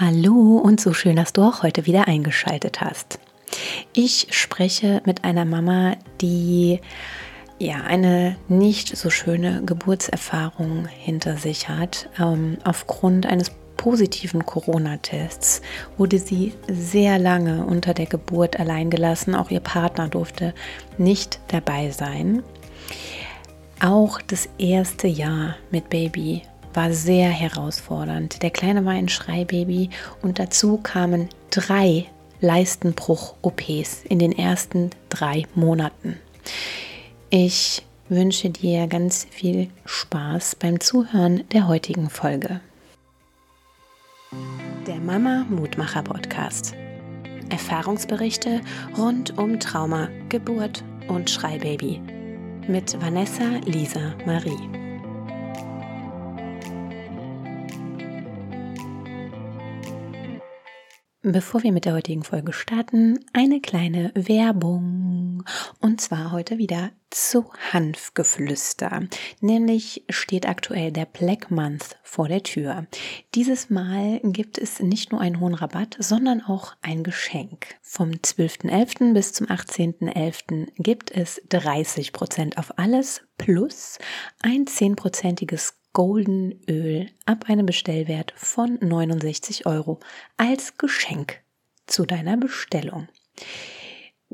[0.00, 3.20] Hallo und so schön, dass du auch heute wieder eingeschaltet hast.
[3.92, 6.80] Ich spreche mit einer Mama, die
[7.60, 12.08] ja eine nicht so schöne Geburtserfahrung hinter sich hat.
[12.18, 15.62] Ähm, aufgrund eines positiven Corona-Tests
[15.96, 19.36] wurde sie sehr lange unter der Geburt allein gelassen.
[19.36, 20.54] Auch ihr Partner durfte
[20.98, 22.42] nicht dabei sein.
[23.78, 26.42] Auch das erste Jahr mit Baby
[26.74, 28.42] war sehr herausfordernd.
[28.42, 29.90] Der Kleine war ein Schreibaby
[30.22, 32.06] und dazu kamen drei
[32.40, 36.18] Leistenbruch-OPs in den ersten drei Monaten.
[37.30, 42.60] Ich wünsche dir ganz viel Spaß beim Zuhören der heutigen Folge.
[44.86, 46.74] Der Mama Mutmacher Podcast.
[47.50, 48.60] Erfahrungsberichte
[48.98, 52.00] rund um Trauma, Geburt und Schreibaby
[52.68, 54.83] mit Vanessa Lisa Marie.
[61.26, 65.42] Bevor wir mit der heutigen Folge starten, eine kleine Werbung.
[65.80, 69.08] Und zwar heute wieder zu Hanfgeflüster.
[69.40, 72.86] Nämlich steht aktuell der Black Month vor der Tür.
[73.34, 77.68] Dieses Mal gibt es nicht nur einen hohen Rabatt, sondern auch ein Geschenk.
[77.80, 79.14] Vom 12.11.
[79.14, 80.72] bis zum 18.11.
[80.76, 83.96] gibt es 30% auf alles plus
[84.42, 90.00] ein 10%iges Golden Öl ab einem Bestellwert von 69 Euro
[90.36, 91.40] als Geschenk
[91.86, 93.08] zu deiner Bestellung.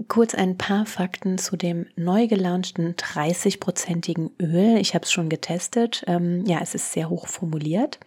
[0.08, 4.78] Kurz ein paar Fakten zu dem neu gelaunchten 30-prozentigen Öl.
[4.78, 6.02] Ich habe es schon getestet.
[6.06, 8.00] Ähm, ja, es ist sehr hoch formuliert.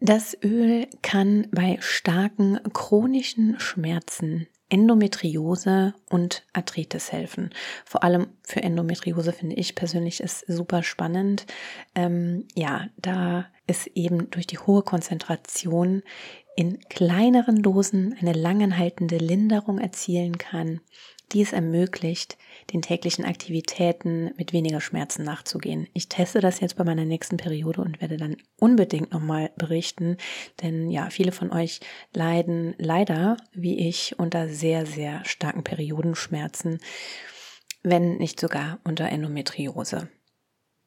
[0.00, 7.50] Das Öl kann bei starken chronischen Schmerzen Endometriose und Arthritis helfen.
[7.84, 11.46] Vor allem für Endometriose finde ich persönlich ist super spannend.
[11.94, 16.02] Ähm, ja, da es eben durch die hohe Konzentration
[16.56, 20.80] in kleineren Dosen eine langanhaltende Linderung erzielen kann
[21.32, 22.36] die es ermöglicht,
[22.72, 25.88] den täglichen Aktivitäten mit weniger Schmerzen nachzugehen.
[25.92, 30.16] Ich teste das jetzt bei meiner nächsten Periode und werde dann unbedingt nochmal berichten,
[30.62, 31.80] denn ja, viele von euch
[32.12, 36.78] leiden leider, wie ich, unter sehr, sehr starken Periodenschmerzen,
[37.82, 40.08] wenn nicht sogar unter Endometriose.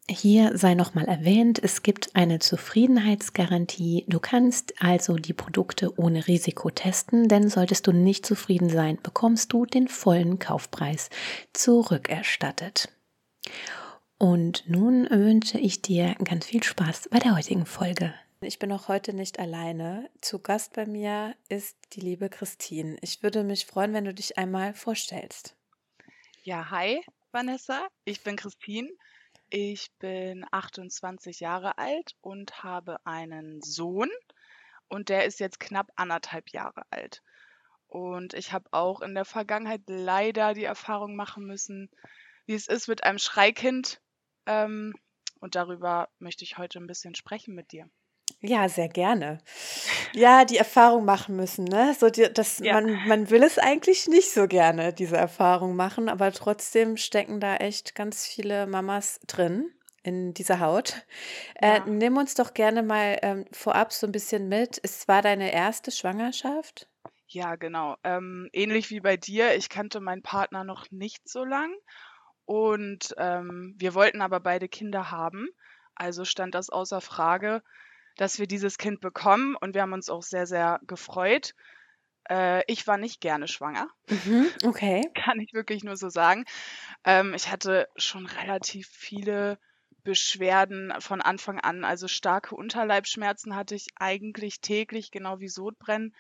[0.10, 4.06] Hier sei nochmal erwähnt, es gibt eine Zufriedenheitsgarantie.
[4.08, 9.52] Du kannst also die Produkte ohne Risiko testen, denn solltest du nicht zufrieden sein, bekommst
[9.52, 11.10] du den vollen Kaufpreis
[11.52, 12.88] zurückerstattet.
[14.18, 18.14] Und nun wünsche ich dir ganz viel Spaß bei der heutigen Folge.
[18.40, 20.10] Ich bin auch heute nicht alleine.
[20.22, 22.96] Zu Gast bei mir ist die liebe Christine.
[23.02, 25.58] Ich würde mich freuen, wenn du dich einmal vorstellst.
[26.44, 27.04] Ja, hi
[27.34, 28.90] Vanessa, ich bin Christine
[29.50, 34.10] ich bin 28 Jahre alt und habe einen Sohn
[34.88, 37.24] und der ist jetzt knapp anderthalb Jahre alt.
[37.88, 41.90] Und ich habe auch in der Vergangenheit leider die Erfahrung machen müssen,
[42.46, 44.02] wie es ist mit einem Schreikind.
[44.46, 44.94] Ähm,
[45.40, 47.90] und darüber möchte ich heute ein bisschen sprechen mit dir.
[48.42, 49.40] Ja, sehr gerne.
[50.14, 51.96] Ja, die Erfahrung machen müssen, ne?
[52.00, 52.74] So die, das, ja.
[52.74, 57.56] man, man will es eigentlich nicht so gerne, diese Erfahrung machen, aber trotzdem stecken da
[57.56, 59.72] echt ganz viele Mamas drin
[60.04, 61.06] in dieser Haut.
[61.56, 64.80] Äh, nimm uns doch gerne mal ähm, vorab so ein bisschen mit.
[64.84, 66.88] Es war deine erste Schwangerschaft?
[67.26, 67.98] Ja, genau.
[68.04, 69.56] Ähm, ähnlich wie bei dir.
[69.56, 71.74] Ich kannte meinen Partner noch nicht so lang
[72.46, 75.50] und ähm, wir wollten aber beide Kinder haben.
[75.96, 77.64] Also stand das außer Frage
[78.18, 81.54] dass wir dieses Kind bekommen und wir haben uns auch sehr, sehr gefreut.
[82.30, 83.90] Äh, ich war nicht gerne schwanger.
[84.10, 85.10] Mhm, okay.
[85.16, 86.46] Kann ich wirklich nur so sagen.
[87.04, 89.58] Ähm, ich hatte schon relativ viele
[90.04, 91.84] Beschwerden von Anfang an.
[91.84, 96.16] Also starke Unterleibschmerzen hatte ich eigentlich täglich, genau wie Sodbrennen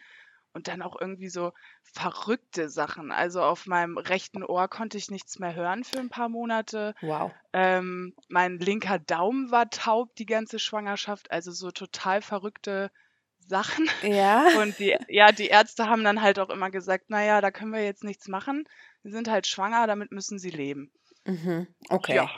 [0.57, 1.53] und dann auch irgendwie so
[1.83, 3.11] verrückte Sachen.
[3.11, 6.95] Also auf meinem rechten Ohr konnte ich nichts mehr hören für ein paar Monate.
[7.01, 7.31] Wow.
[7.53, 11.29] Ähm, mein linker Daumen war taub die ganze Schwangerschaft.
[11.31, 12.89] Also so total verrückte
[13.37, 13.87] Sachen.
[14.01, 14.47] Ja.
[14.61, 17.83] Und die, ja, die Ärzte haben dann halt auch immer gesagt, naja, da können wir
[17.83, 18.67] jetzt nichts machen.
[19.03, 20.91] Sie sind halt schwanger, damit müssen sie leben.
[21.25, 21.67] Mhm.
[21.89, 22.15] Okay.
[22.15, 22.31] Ja,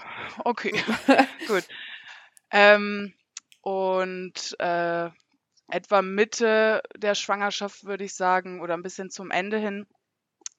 [0.44, 0.74] okay.
[1.48, 1.64] Gut.
[2.52, 3.14] Ähm,
[3.62, 5.10] und äh,
[5.70, 9.88] etwa Mitte der Schwangerschaft, würde ich sagen, oder ein bisschen zum Ende hin,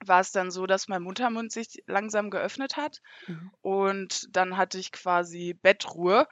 [0.05, 3.01] war es dann so, dass mein Muttermund sich langsam geöffnet hat.
[3.27, 3.51] Mhm.
[3.61, 6.27] Und dann hatte ich quasi Bettruhe.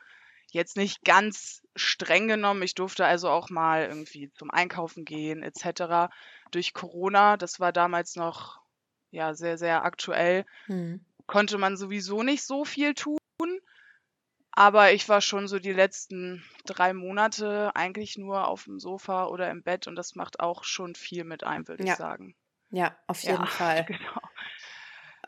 [0.50, 2.62] Jetzt nicht ganz streng genommen.
[2.62, 6.10] Ich durfte also auch mal irgendwie zum Einkaufen gehen, etc.
[6.50, 8.60] Durch Corona, das war damals noch
[9.10, 11.04] ja sehr, sehr aktuell, mhm.
[11.26, 13.18] konnte man sowieso nicht so viel tun.
[14.58, 19.48] Aber ich war schon so die letzten drei Monate eigentlich nur auf dem Sofa oder
[19.50, 21.96] im Bett und das macht auch schon viel mit einem, würde ich Ja.
[21.96, 22.34] sagen.
[22.70, 23.84] Ja, auf jeden Ja, Fall.
[23.86, 24.20] genau.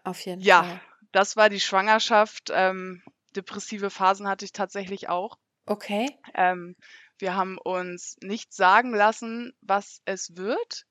[0.03, 0.81] Auf jeden Ja, Fall.
[1.13, 2.51] das war die Schwangerschaft.
[2.53, 3.05] Ähm,
[3.37, 5.39] depressive Phasen hatte ich tatsächlich auch.
[5.69, 6.09] Okay.
[6.35, 6.75] Ähm,
[7.19, 10.87] wir haben uns nicht sagen lassen, was es wird.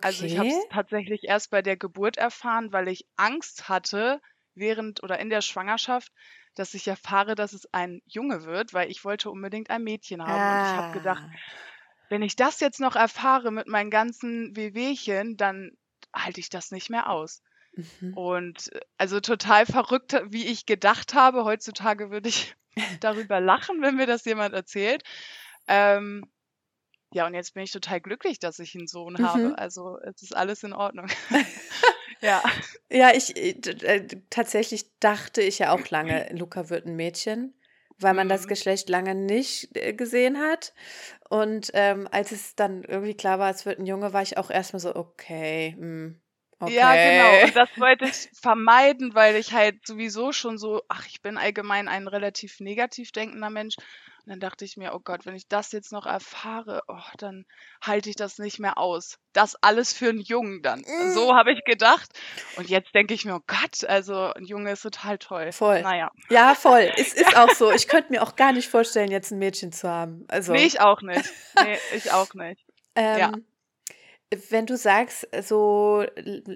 [0.00, 0.48] Also ich habe Okay.
[0.48, 4.20] es tatsächlich erst bei der Geburt erfahren, weil ich Angst hatte
[4.54, 6.12] während oder in der Schwangerschaft,
[6.54, 10.48] dass ich erfahre, dass es ein Junge wird, weil ich wollte unbedingt ein Mädchen haben.
[10.48, 11.38] Und ich habe gedacht, Ah.
[12.08, 15.72] wenn ich das jetzt noch erfahre mit meinen ganzen Wehwehchen, dann
[16.14, 17.42] halte ich das nicht mehr aus.
[17.76, 18.12] Mhm.
[18.14, 21.44] Und also total verrückt, wie ich gedacht habe.
[21.44, 22.54] Heutzutage würde ich
[23.00, 25.02] darüber lachen, wenn mir das jemand erzählt.
[25.66, 26.30] Ähm,
[27.12, 29.22] ja, und jetzt bin ich total glücklich, dass ich einen Sohn Mhm.
[29.24, 29.58] habe.
[29.58, 31.06] Also es ist alles in Ordnung.
[32.24, 32.42] Ja,
[32.90, 37.54] Ja, ich äh, äh, tatsächlich dachte ich ja auch lange, Luca wird ein Mädchen,
[37.98, 38.48] weil man das mhm.
[38.48, 40.74] Geschlecht lange nicht äh, gesehen hat.
[41.28, 44.50] Und ähm, als es dann irgendwie klar war, es wird ein Junge, war ich auch
[44.50, 46.20] erstmal so, okay, hm,
[46.66, 47.28] Ja, genau.
[47.30, 47.44] okay.
[47.44, 51.88] Und das wollte ich vermeiden, weil ich halt sowieso schon so, ach, ich bin allgemein
[51.88, 53.74] ein relativ negativ denkender Mensch.
[54.26, 57.44] Und dann dachte ich mir, oh Gott, wenn ich das jetzt noch erfahre, oh, dann
[57.82, 59.18] halte ich das nicht mehr aus.
[59.34, 60.80] Das alles für einen Jungen dann.
[60.80, 62.08] Mm, So habe ich gedacht.
[62.56, 65.52] Und jetzt denke ich mir, oh Gott, also ein Junge ist total toll.
[65.52, 65.82] Voll.
[65.82, 66.10] Naja.
[66.30, 66.90] Ja, voll.
[66.96, 67.70] Es ist auch so.
[67.70, 70.20] Ich könnte mir auch gar nicht vorstellen, jetzt ein Mädchen zu haben.
[70.20, 71.30] Nee, Also, ich auch nicht.
[71.62, 72.64] Nee, ich auch nicht.
[72.96, 73.32] Ja.
[73.32, 73.44] ähm,
[74.50, 76.04] wenn du sagst, so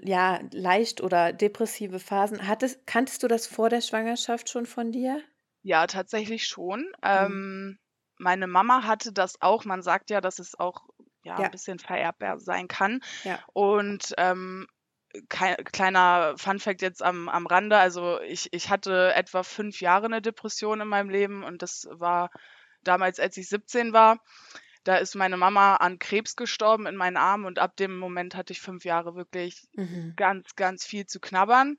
[0.03, 5.21] ja, leicht oder depressive Phasen, hattest, kanntest du das vor der Schwangerschaft schon von dir?
[5.69, 6.91] Ja, tatsächlich schon.
[7.11, 7.39] Mhm.
[7.43, 7.79] Ähm,
[8.17, 9.65] meine Mama hatte das auch.
[9.65, 10.87] Man sagt ja, dass es auch
[11.23, 13.01] ja ein Ja, bisschen vererbbar sein kann.
[13.23, 13.43] ja.
[13.53, 14.67] Und ähm,
[15.29, 17.77] kei- kleiner Funfact jetzt am, am Rande.
[17.77, 22.31] Also ich, ich hatte etwa fünf Jahre eine Depression in meinem Leben und das war
[22.83, 24.19] damals, als ich 17 war.
[24.83, 28.53] Da ist meine Mama an Krebs gestorben in meinen Armen und ab dem Moment hatte
[28.53, 30.17] ich fünf Jahre wirklich Mhm.
[30.17, 31.77] ganz, ganz viel zu knabbern.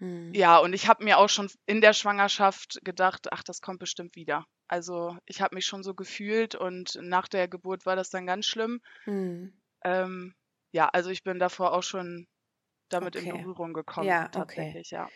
[0.00, 0.36] Mhm.
[0.36, 4.16] Ja, und ich habe mir auch schon in der Schwangerschaft gedacht, ach, das kommt bestimmt
[4.16, 4.44] wieder.
[4.68, 8.46] Also ich habe mich schon so gefühlt und nach der Geburt war das dann ganz
[8.46, 8.80] schlimm.
[9.06, 9.54] Mhm.
[9.84, 10.34] Ähm,
[10.72, 12.26] ja, also ich bin davor auch schon
[12.90, 13.28] damit in Okay.
[13.28, 14.76] Berührung gekommen, Ja, okay.
[14.76, 15.12] tatsächlich, ja.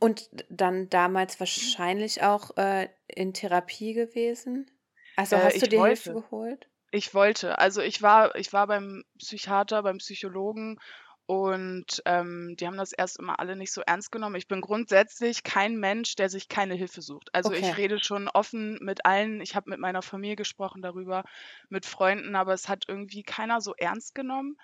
[0.00, 4.70] Und dann damals wahrscheinlich auch äh, in Therapie gewesen?
[5.16, 6.14] Also Äh, hast du ich dir Hilfe wollte.
[6.14, 6.70] geholt?
[6.92, 7.58] Ich wollte.
[7.58, 10.78] Also ich war, ich war beim Psychiater, beim Psychologen
[11.26, 14.36] und ähm, die haben das erst immer alle nicht so ernst genommen.
[14.36, 17.30] Ich bin grundsätzlich kein Mensch, der sich keine Hilfe sucht.
[17.34, 17.76] Also ich Okay.
[17.76, 19.40] rede schon offen mit allen.
[19.40, 21.24] Ich habe mit meiner Familie gesprochen darüber,
[21.68, 24.56] mit Freunden, aber es hat irgendwie keiner so ernst genommen.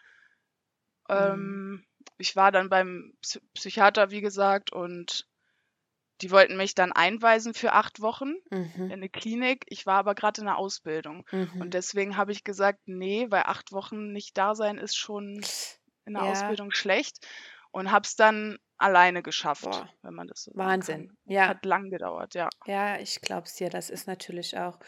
[1.12, 1.62] Mhm.
[1.62, 1.84] Ähm,
[2.18, 5.28] ich war dann beim Psy Psychiater, wie gesagt, und
[6.22, 8.94] die wollten mich dann einweisen für acht Wochen in Mhm.
[8.98, 9.64] eine Klinik.
[9.68, 11.26] Ich war aber gerade in der Ausbildung.
[11.58, 11.74] Und Mhm.
[11.74, 15.48] deswegen habe ich gesagt, nee, weil acht Wochen nicht da sein ist schon
[16.06, 17.26] in der Ja, Ausbildung schlecht.
[17.70, 21.16] Und habe es dann alleine geschafft, boah, wenn man das so Wahnsinn.
[21.24, 22.50] Ja, Hat lang gedauert, ja.
[22.66, 23.70] ja, ich glaub's dir.
[23.70, 24.78] Das ist natürlich auch,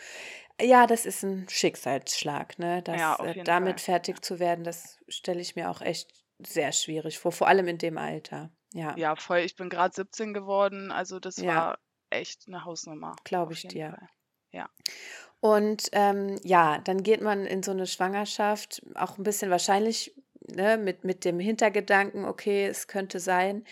[0.61, 2.77] ja, das ist ein Schicksalsschlag, ne?
[2.77, 3.95] Ja, Das, auf äh, damit Fall.
[3.95, 3.99] Ja.
[3.99, 7.79] fertig zu werden, das stelle ich mir auch echt sehr schwierig vor, vor allem in
[7.79, 8.51] dem Alter.
[8.75, 9.39] Ja, Ja, voll.
[9.39, 11.79] Ich bin gerade 17 geworden, also das ja, war
[12.11, 13.91] echt eine Hausnummer, glaube ich dir.
[13.91, 14.09] Fall.
[14.51, 14.69] Ja.
[15.41, 20.15] Und ähm, ja, dann geht man in so eine Schwangerschaft, auch ein bisschen wahrscheinlich
[20.49, 23.65] ne, mit, mit dem Hintergedanken, okay, es könnte sein,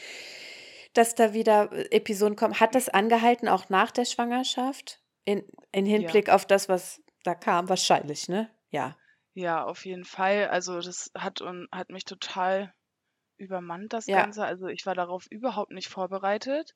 [0.95, 2.61] dass da wieder äh, Episoden kommen.
[2.61, 5.01] Hat das angehalten, auch nach der Schwangerschaft?
[5.25, 5.99] In, in Ja.
[5.99, 8.51] Hinblick auf das, was da kam, wahrscheinlich, ne?
[8.71, 8.97] Ja.
[9.35, 10.49] Ja, auf jeden Fall.
[10.49, 12.75] Also das hat und hat mich total
[13.39, 14.23] übermannt, das Ja.
[14.23, 14.45] Ganze.
[14.45, 16.75] Also ich war darauf überhaupt nicht vorbereitet.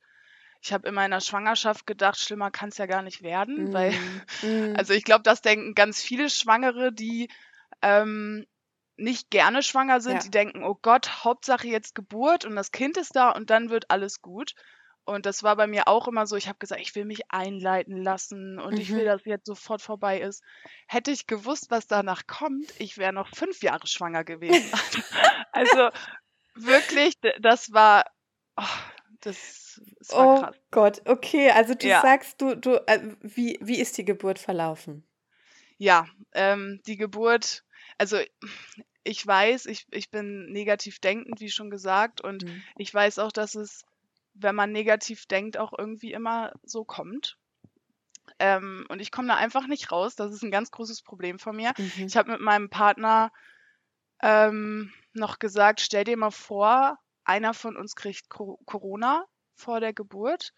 [0.62, 4.20] Ich habe in meiner Schwangerschaft gedacht, schlimmer kann es ja gar nicht werden, weil, Mm,
[4.72, 7.28] mm, also ich glaube, das denken ganz viele Schwangere, die
[7.82, 8.46] ähm,
[8.96, 10.18] nicht gerne schwanger sind, ja.
[10.20, 13.90] die denken, oh Gott, Hauptsache jetzt Geburt und das Kind ist da und dann wird
[13.90, 14.54] alles gut.
[15.04, 17.96] Und das war bei mir auch immer so, ich habe gesagt, ich will mich einleiten
[18.02, 19.08] lassen und ich will, Mhm.
[19.08, 20.42] dass jetzt sofort vorbei ist.
[20.88, 24.72] Hätte ich gewusst, was danach kommt, ich wäre noch fünf Jahre schwanger gewesen.
[25.52, 25.90] Also
[26.54, 28.04] wirklich, das war,
[28.56, 28.62] oh,
[29.20, 30.56] das, das war Oh krass.
[30.70, 31.50] Gott, okay.
[31.50, 35.06] Also du Ja, sagst, du, du, äh, wie, wie ist die Geburt verlaufen?
[35.78, 37.62] ja, ähm, die Geburt,
[37.98, 38.18] also
[39.04, 42.62] ich weiß, ich, ich bin negativ denkend, wie schon gesagt, und Mhm.
[42.78, 43.84] ich weiß auch, dass es,
[44.34, 47.38] wenn man negativ denkt, auch irgendwie immer so kommt.
[48.38, 50.16] Ähm, und ich komme da einfach nicht raus.
[50.16, 51.72] Das ist ein ganz großes Problem von mir.
[51.78, 52.06] Mhm.
[52.06, 53.30] Ich habe mit meinem Partner
[54.22, 59.24] ähm, noch gesagt, stell dir mal vor, einer von uns kriegt Co Corona
[59.54, 60.52] vor der Geburt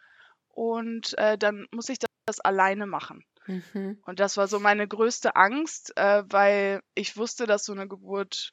[0.48, 3.24] und äh, dann muss ich das das alleine machen.
[3.48, 3.98] Mhm.
[4.02, 8.52] Und das war so meine größte Angst, äh, weil ich wusste, dass so eine Geburt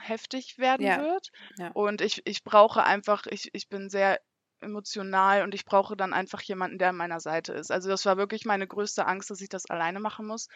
[0.00, 0.96] heftig werden Ja.
[0.96, 1.30] wird.
[1.58, 1.74] Ja.
[1.74, 4.20] Und ich, ich brauche einfach, ich, ich bin sehr
[4.60, 7.72] emotional und ich brauche dann einfach jemanden, der an meiner Seite ist.
[7.72, 10.48] Also das war wirklich meine größte Angst, dass ich das alleine machen muss.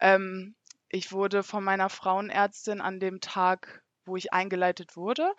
[0.00, 0.54] Ähm,
[0.88, 5.32] ich wurde von meiner Frauenärztin an dem Tag, wo ich eingeleitet wurde,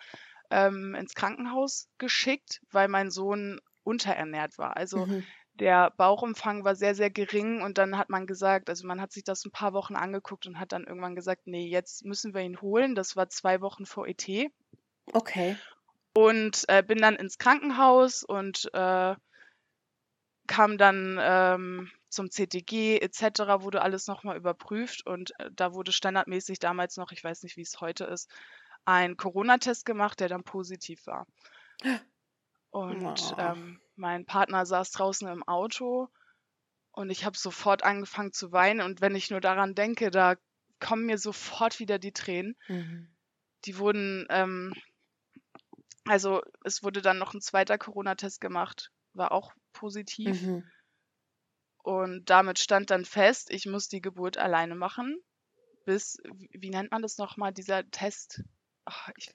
[0.50, 4.76] ähm, ins Krankenhaus geschickt, weil mein Sohn unterernährt war.
[4.76, 5.32] Also Mhm.
[5.60, 9.24] Der Bauchumfang war sehr, sehr gering und dann hat man gesagt, also man hat sich
[9.24, 12.60] das ein paar Wochen angeguckt und hat dann irgendwann gesagt, nee, jetzt müssen wir ihn
[12.60, 12.94] holen.
[12.94, 14.50] Das war zwei Wochen vor ET
[15.14, 15.56] Okay.
[16.14, 19.14] und äh, bin dann ins Krankenhaus und äh,
[20.46, 26.58] kam dann ähm, zum CTG etc., wurde alles nochmal überprüft und äh, da wurde standardmäßig
[26.58, 28.28] damals noch, ich weiß nicht, wie es heute ist,
[28.84, 31.26] ein Corona-Test gemacht, der dann positiv war.
[32.72, 33.36] Und Oh.
[33.38, 36.08] ähm, mein Partner saß draußen im Auto
[36.92, 40.36] und ich habe sofort angefangen zu weinen und wenn ich nur daran denke, da
[40.80, 43.08] kommen mir sofort wieder die Tränen Mhm.
[43.66, 44.72] die wurden, ähm,
[46.06, 50.40] also es wurde dann noch ein zweiter Corona-Test gemacht, war auch positiv.
[50.42, 50.64] Mhm.
[51.82, 55.20] Und damit stand dann fest, ich muss die Geburt alleine machen,
[55.84, 56.18] bis,
[56.50, 58.42] wie nennt man das nochmal, dieser Test,
[58.84, 59.32] Ach, ich,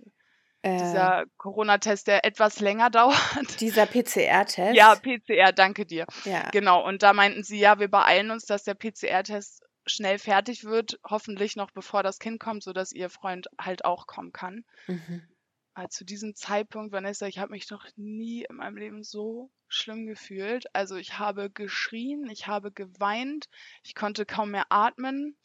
[0.62, 3.62] Äh, dieser Corona-Test, der etwas länger dauert.
[3.62, 4.76] dieser PCR-Test.
[4.76, 6.06] Ja, PCR, danke dir.
[6.24, 6.50] Ja.
[6.52, 11.00] Genau, und da meinten sie, ja, wir beeilen uns, dass der PCR-Test schnell fertig wird,
[11.08, 14.66] hoffentlich noch bevor das Kind kommt, sodass ihr Freund halt auch kommen kann.
[14.88, 15.28] Mhm.
[15.76, 20.06] Aber zu diesem Zeitpunkt, Vanessa, ich habe mich noch nie in meinem Leben so schlimm
[20.08, 20.66] gefühlt.
[20.74, 23.50] Also ich habe geschrien, ich habe geweint,
[23.84, 25.38] ich konnte kaum mehr atmen.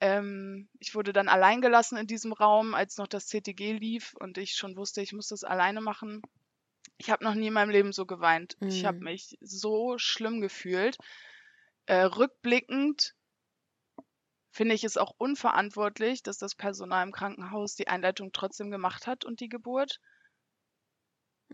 [0.00, 4.38] Ähm, ich wurde dann allein gelassen in diesem Raum, als noch das CTG lief und
[4.38, 6.22] ich schon wusste, ich muss das alleine machen.
[6.98, 8.56] Ich habe noch nie in meinem Leben so geweint.
[8.64, 9.04] Ich habe Mhm.
[9.04, 10.98] mich so schlimm gefühlt.
[11.86, 13.14] Äh, rückblickend
[14.50, 19.24] finde ich es auch unverantwortlich, dass das Personal im Krankenhaus die Einleitung trotzdem gemacht hat
[19.26, 20.00] und die Geburt,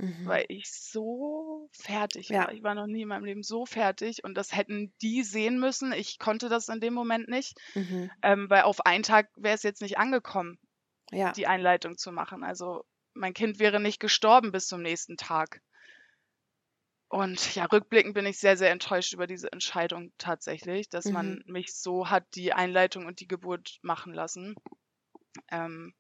[0.01, 0.27] Mhm.
[0.27, 2.45] weil ich so fertig Ja.
[2.45, 2.53] war.
[2.53, 5.93] Ich war noch nie in meinem Leben so fertig und das hätten die sehen müssen.
[5.93, 8.11] Ich konnte das in dem Moment nicht, Mhm.
[8.23, 10.59] ähm, weil auf einen Tag wäre es jetzt nicht angekommen,
[11.13, 11.33] Ja.
[11.33, 12.43] die Einleitung zu machen.
[12.45, 15.61] Also mein Kind wäre nicht gestorben bis zum nächsten Tag.
[17.09, 21.13] Und ja, rückblickend bin ich sehr, sehr enttäuscht über diese Entscheidung tatsächlich, dass Mhm.
[21.13, 24.55] man mich so hat die Einleitung und die Geburt machen lassen.
[25.51, 25.93] Ähm,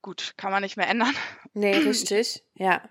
[0.00, 1.14] gut, kann man nicht mehr ändern.
[1.52, 1.72] Nee,
[2.08, 2.42] richtig.
[2.54, 2.88] Ja.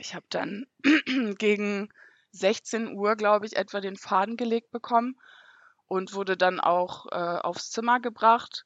[0.00, 0.66] Ich habe dann
[1.38, 1.88] gegen
[2.32, 5.20] 16 Uhr, glaube ich, etwa den Faden gelegt bekommen
[5.86, 8.64] und wurde dann auch äh, aufs Zimmer gebracht.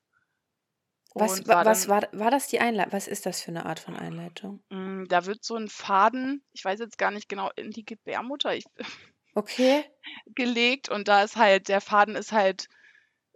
[1.14, 2.92] Was, war was dann, war, war das die Einleitung?
[2.92, 4.62] Was ist das für eine Art von Einleitung?
[4.70, 8.54] mh, da wird so ein Faden, ich weiß jetzt gar nicht genau, in die Gebärmutter
[8.54, 8.64] ich,
[9.36, 9.84] Okay.
[10.34, 12.68] gelegt und da ist halt, der Faden ist halt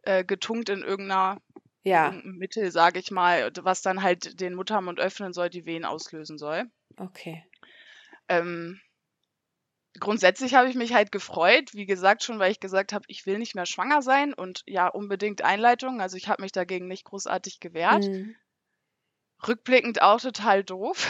[0.02, 1.38] äh, getunkt in irgendeiner,
[1.83, 2.12] Ja.
[2.25, 6.71] Mittel, sage ich mal, was dann halt den Muttermund öffnen soll, die Wehen auslösen soll.
[6.97, 7.45] Okay.
[8.28, 8.80] Ähm,
[9.99, 13.38] grundsätzlich habe ich mich halt gefreut, wie gesagt, schon, weil ich gesagt habe, ich will
[13.38, 16.00] nicht mehr schwanger sein und ja, unbedingt Einleitung.
[16.00, 18.04] Also ich habe mich dagegen nicht großartig gewehrt.
[18.04, 18.37] Mhm.
[19.47, 21.06] Rückblickend auch total doof.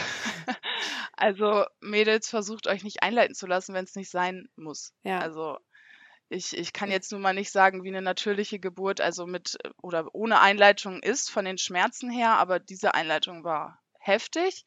[1.16, 4.92] also Mädels, versucht euch nicht einleiten zu lassen, wenn es nicht sein muss.
[5.02, 5.20] Ja.
[5.20, 5.58] Also
[6.28, 10.14] ich, ich kann jetzt nun mal nicht sagen, wie eine natürliche Geburt, also mit oder
[10.14, 14.66] ohne Einleitung ist von den Schmerzen her, aber diese Einleitung war heftig.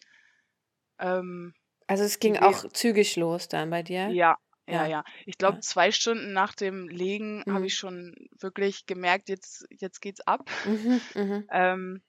[0.98, 1.54] Ähm,
[1.92, 4.08] Also es ging auch zügig los dann bei dir?
[4.10, 5.04] ja, ja, Ja.
[5.26, 5.62] Ich glaube, Ja.
[5.62, 7.66] zwei Stunden nach dem Legen habe Mhm.
[7.66, 10.50] ich schon wirklich gemerkt, jetzt, jetzt geht's ab.
[10.66, 11.02] Mhm.
[11.16, 11.48] Mhm.
[11.52, 12.02] Ähm,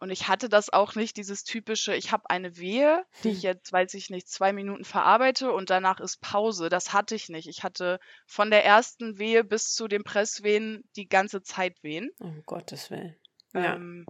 [0.00, 3.50] und ich hatte das auch nicht, dieses typische, ich habe eine Wehe, die ich Hm.
[3.50, 6.68] jetzt, weiß ich nicht, zwei Minuten verarbeite und danach ist Pause.
[6.68, 7.46] Das hatte ich nicht.
[7.48, 12.10] Ich hatte von der ersten Wehe bis zu den Presswehen die ganze Zeit Wehen.
[12.18, 13.14] Um Gottes Willen.
[13.54, 13.76] Ja.
[13.76, 14.04] Ähm,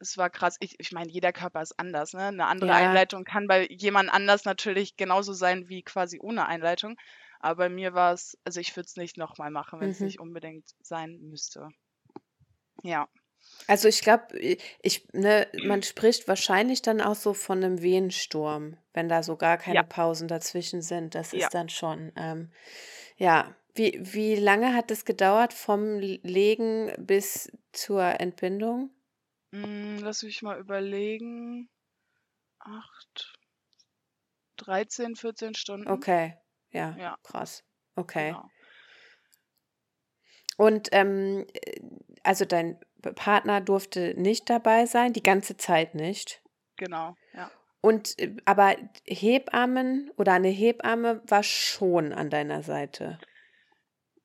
[0.00, 0.56] es war krass.
[0.60, 2.12] Ich, ich meine, jeder Körper ist anders.
[2.14, 2.22] Ne?
[2.26, 2.76] Eine andere Ja.
[2.76, 6.96] Einleitung kann bei jemand anders natürlich genauso sein wie quasi ohne Einleitung.
[7.38, 10.06] Aber bei mir war es, also ich würde es nicht nochmal machen, wenn es Mhm.
[10.06, 11.68] nicht unbedingt sein müsste.
[12.82, 13.08] Ja.
[13.66, 19.08] Also ich glaube, ich, ne, man spricht wahrscheinlich dann auch so von einem Wehensturm, wenn
[19.08, 19.82] da so gar keine Ja.
[19.82, 21.14] Pausen dazwischen sind.
[21.14, 21.46] Das Ja.
[21.46, 22.50] ist dann schon, ähm,
[23.16, 23.54] ja.
[23.76, 28.90] Wie, wie lange hat es gedauert vom Legen bis zur Entbindung?
[29.52, 31.68] Mm, lass mich mal überlegen.
[32.60, 33.32] Acht,
[34.56, 35.90] 13, 14 Stunden.
[35.90, 36.36] Okay,
[36.72, 37.64] ja, Ja, krass.
[37.96, 38.28] Okay.
[38.28, 38.48] genau.
[40.56, 41.80] Und ähm, äh,
[42.22, 42.78] also dein
[43.14, 46.42] Partner durfte nicht dabei sein, die ganze Zeit nicht.
[46.76, 47.50] Genau, ja.
[47.80, 48.76] Und äh, aber
[49.06, 53.18] Hebammen oder eine Hebamme war schon an deiner Seite.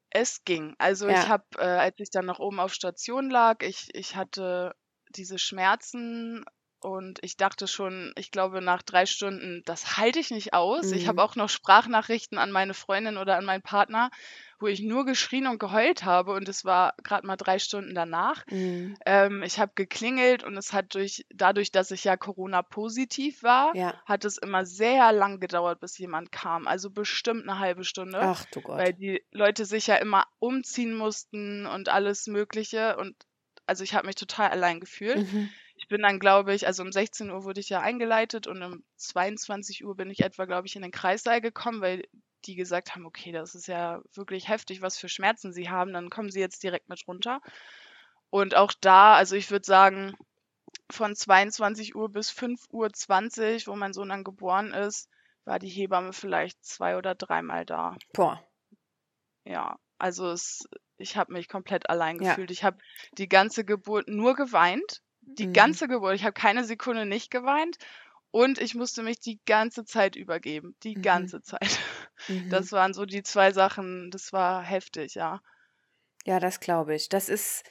[0.10, 0.76] Es ging.
[0.78, 1.30] Also ich Ja.
[1.30, 4.74] habe, äh, als ich dann noch oben auf Station lag, ich ich hatte
[5.18, 6.46] diese Schmerzen
[6.82, 10.92] und ich dachte schon, ich glaube nach 3 Stunden, das halte ich nicht aus.
[10.92, 11.24] Ich habe Mhm.
[11.24, 14.12] auch noch Sprachnachrichten an meine Freundin oder an meinen Partner,
[14.60, 18.44] wo ich nur geschrien und geheult habe und es war grad mal 3 Stunden danach.
[18.52, 18.98] Mhm.
[19.06, 24.06] Ähm, ich habe geklingelt und es hat durch dadurch, dass ich ja Corona-positiv war, Ja.
[24.06, 26.68] hat es immer sehr lang gedauert, bis jemand kam.
[26.68, 28.94] Also bestimmt 'ne halbe Stunde, Ach du weil Gott.
[28.94, 33.16] die Leute sich ja immer umziehen mussten und alles Mögliche und
[33.68, 35.22] also ich habe mich total allein gefühlt.
[35.22, 35.56] Mhm.
[35.76, 39.96] Ich bin dann, glaube ich also um 16:00 wurde ich ja eingeleitet und um 22:00
[39.96, 42.04] bin ich etwa, glaube ich, in den Kreissaal gekommen, weil
[42.46, 46.10] die gesagt haben: „Okay, das ist ja wirklich heftig, was für Schmerzen Sie haben, dann
[46.10, 47.42] kommen Sie jetzt direkt mit runter.“
[48.32, 50.16] Und auch da also ich würde sagen,
[50.92, 55.10] von 22:00 bis 5:20 wo mein Sohn dann geboren ist,
[55.46, 57.98] war die Hebamme vielleicht 2 oder dreimal da.
[58.14, 58.46] Boah.
[59.48, 60.66] Ja, also es
[60.98, 62.40] ich habe mich komplett allein Ja.
[62.40, 62.52] gefühlt.
[62.52, 62.78] Ich habe
[63.18, 65.02] die ganze Geburt nur geweint.
[65.38, 65.52] Die Mhm.
[65.52, 66.16] ganze Geburt.
[66.16, 67.78] Ich habe keine Sekunde nicht geweint
[68.32, 70.76] und ich musste mich die ganze Zeit übergeben.
[70.84, 71.00] Die Mhm.
[71.02, 71.62] ganze Zeit.
[72.30, 72.70] Mhm.
[72.70, 75.42] Das waren so die 2 Sachen, das war heftig, ja.
[76.28, 77.08] Ja, das glaube ich.
[77.10, 77.64] Das ist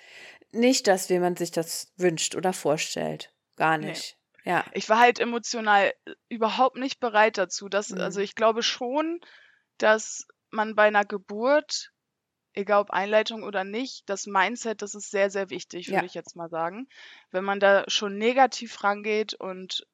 [0.53, 3.33] nicht das, wie man sich das wünscht oder vorstellt.
[3.59, 4.19] Gar nicht.
[4.45, 4.65] Ja.
[4.73, 7.69] Ich war halt emotional, äh, überhaupt nicht bereit dazu.
[7.69, 8.21] Das also Mhm.
[8.21, 9.21] ich glaube schon,
[9.79, 11.93] dass man bei 'ner Geburt,
[12.55, 16.07] egal ob Einleitung oder nicht, das Mindset, das ist sehr, sehr wichtig, würde Ja.
[16.07, 16.89] ich jetzt mal sagen.
[17.31, 19.87] Wenn man da schon negativ rangeht und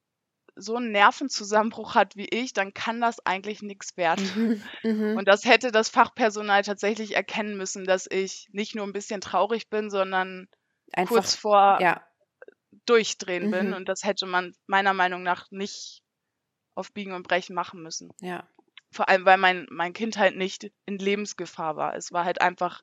[0.57, 4.35] so 'n Nervenzusammenbruch hat wie ich, dann kann das eigentlich nix werden.
[4.35, 4.69] Mhm.
[4.85, 5.21] Mhm.
[5.21, 9.71] Und das hätte das Fachpersonal tatsächlich erkennen müssen, dass ich nicht nur 'n bisschen traurig
[9.71, 10.49] bin, sondern
[10.97, 12.07] Einfach kurz vor ja.
[12.87, 13.75] Durchdrehen bin Mhm.
[13.75, 16.03] und das hätte man meiner Meinung nach nicht
[16.77, 18.11] auf Biegen und Brechen machen müssen.
[18.21, 18.49] Ja.
[18.93, 21.95] Vor allem, weil mein mein Kind halt nicht in Lebensgefahr war.
[21.95, 22.83] Es war halt einfach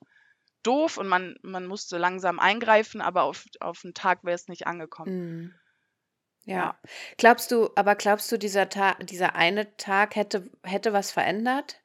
[0.62, 4.66] doof und man man musste langsam eingreifen, aber auf auf 'n Tag wäre es nicht
[4.66, 5.14] angekommen.
[5.14, 5.58] Mhm.
[6.46, 6.72] Ja.
[6.72, 6.78] Ja.
[7.18, 11.82] Glaubst du aber glaubst du, dieser Ta dieser eine Tag hätte hätte was verändert?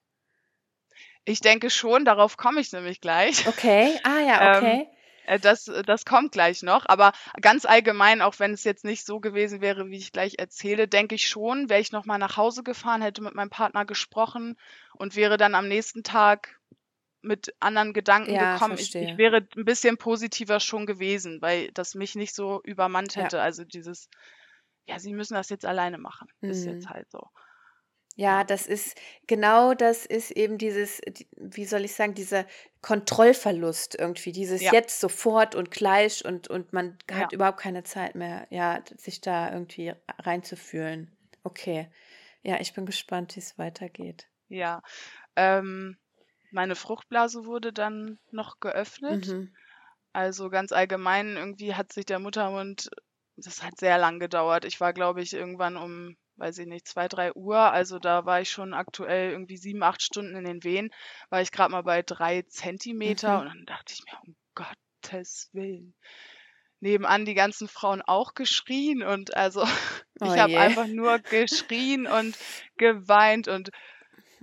[1.28, 3.46] Ich denke schon, darauf komme ich nämlich gleich.
[3.46, 4.00] Okay.
[4.04, 4.88] Ah ja, Ähm, okay.
[4.88, 5.03] äh,
[5.42, 9.62] das das kommt gleich noch, aber ganz allgemein, auch wenn es jetzt nicht so gewesen
[9.62, 13.02] wäre, wie ich gleich erzähle, denke ich schon, wäre ich noch mal nach Hause gefahren,
[13.02, 14.56] hätte mit meinem Partner gesprochen
[14.96, 16.60] und wäre dann am nächsten Tag
[17.22, 18.80] mit anderen Gedanken Ja, gekommen.
[18.80, 23.30] Ich ich wäre 'n bisschen positiver schon gewesen, weil das mich nicht so übermannt Ja.
[23.30, 23.42] hätte.
[23.42, 24.10] Also dieses:
[24.88, 26.90] „Ja, Sie müssen das jetzt alleine machen.“ Ist jetzt Mhm.
[26.90, 27.30] halt so.
[28.18, 28.44] Ja, Ja.
[28.44, 31.02] das ist genau das ist eben dieses
[31.36, 32.46] wie soll ich sagen, dieser
[32.84, 34.72] Kontrollverlust irgendwie, dieses Ja.
[34.74, 37.16] jetzt, sofort und gleich und und man Ja.
[37.22, 41.10] hat überhaupt keine Zeit mehr, ja, sich da irgendwie reinzufühlen.
[41.44, 41.90] Okay.
[42.44, 44.28] Ja, ich bin gespannt, wie's weitergeht.
[44.50, 44.82] Ja.
[45.38, 45.98] Ähm,
[46.52, 49.26] meine Fruchtblase wurde dann noch geöffnet.
[49.28, 49.56] Mhm.
[50.12, 52.90] Also, ganz allgemein irgendwie hat sich der Muttermund
[53.36, 54.64] das hat sehr lang gedauert.
[54.64, 58.50] Ich war, glaube ich, irgendwann um, weiß ich nicht, 2, 3:00, also da war ich
[58.52, 60.92] schon aktuell irgendwie 7, 8 Stunden in den Wehen,
[61.30, 63.50] war ich grad mal bei 3 Zentimeter und Mhm.
[63.50, 65.96] dann dachte ich mir: „Um Gottes Willen.“
[66.82, 69.64] Nebenan die ganzen Frauen auch geschrien und also
[70.22, 72.38] Oh ich habe einfach nur geschrien und
[72.78, 73.70] geweint und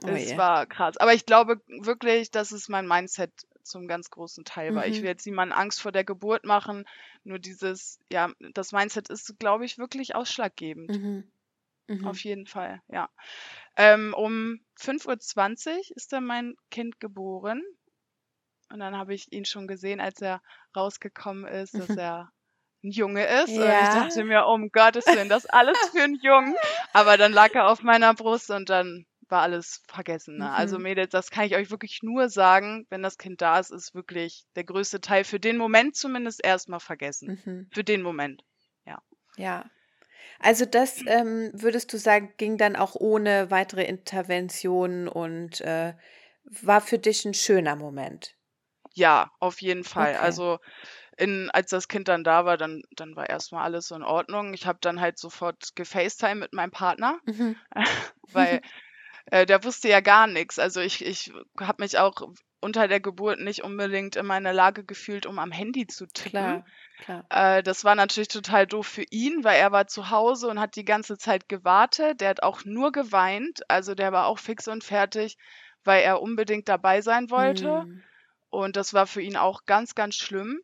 [0.04, 0.36] Oh es je.
[0.36, 0.96] war krass.
[0.98, 4.86] Aber ich glaube wirklich, dass es mein Mindset zum ganz großen Teil war.
[4.88, 5.10] Ich will Mhm.
[5.10, 6.84] jetzt niemanden Angst vor der Geburt machen,
[7.24, 10.98] nur dieses ja, das Mindset ist, glaube ich, wirklich ausschlaggebend.
[10.98, 11.30] Mhm.
[12.02, 12.24] Auf Mhm.
[12.24, 13.10] jeden Fall, ja.
[13.76, 17.62] Ähm, um 5:20 ist dann mein Kind geboren
[18.72, 20.42] und dann habe ich ihn schon gesehen, als er
[20.76, 21.98] rausgekommen ist, dass Mhm.
[21.98, 22.30] er
[22.84, 23.90] 'n Junge ist und ich Ja.
[23.90, 26.56] dachte mir: „Um Gottes Willen, das alles für 'n Jungen.“
[26.92, 30.52] Aber dann lag er auf meiner Brust und dann war alles vergessen, ne?
[30.52, 30.80] Also, Mhm.
[30.80, 34.44] Mädels, das kann ich euch wirklich nur sagen, wenn das Kind da ist, ist wirklich
[34.56, 37.32] der größte Teil für den Moment zumindest erst mal vergessen.
[37.32, 37.70] Mhm.
[37.72, 38.44] Für den Moment,
[38.86, 39.02] ja.
[39.36, 39.70] Ja.
[40.38, 45.94] Also das, ähm, würdest du sagen, ging dann auch ohne weitere Intervention und, äh,
[46.44, 48.36] war für dich 'n schöner Moment?
[48.94, 50.16] Ja, auf jeden Fall.
[50.16, 50.16] Okay.
[50.16, 50.58] Also,
[51.18, 54.54] in als das Kind dann da war, dann dann war erst mal alles in Ordnung.
[54.54, 57.60] Ich habe dann halt sofort gefacetimed mit meinem Partner, Mhm.
[58.32, 58.60] weil,
[59.26, 60.58] äh, der wusste ja gar nix.
[60.58, 62.14] Also, ich ich habe mich auch
[62.60, 66.62] unter der Geburt nicht unbedingt in meiner Lage gefühlt, um am Handy zu tippen.
[66.62, 66.64] Klar,
[66.96, 67.26] klar.
[67.30, 70.76] Äh, das war natürlich total doof für ihn, weil er war zu Hause und hat
[70.76, 72.20] die ganze Zeit gewartet.
[72.20, 75.36] Der hat auch nur geweint, also der war auch fix und fertig,
[75.84, 78.02] weil er unbedingt dabei sein wollte Mhm.
[78.50, 80.60] und das war für ihn auch ganz, ganz schlimm.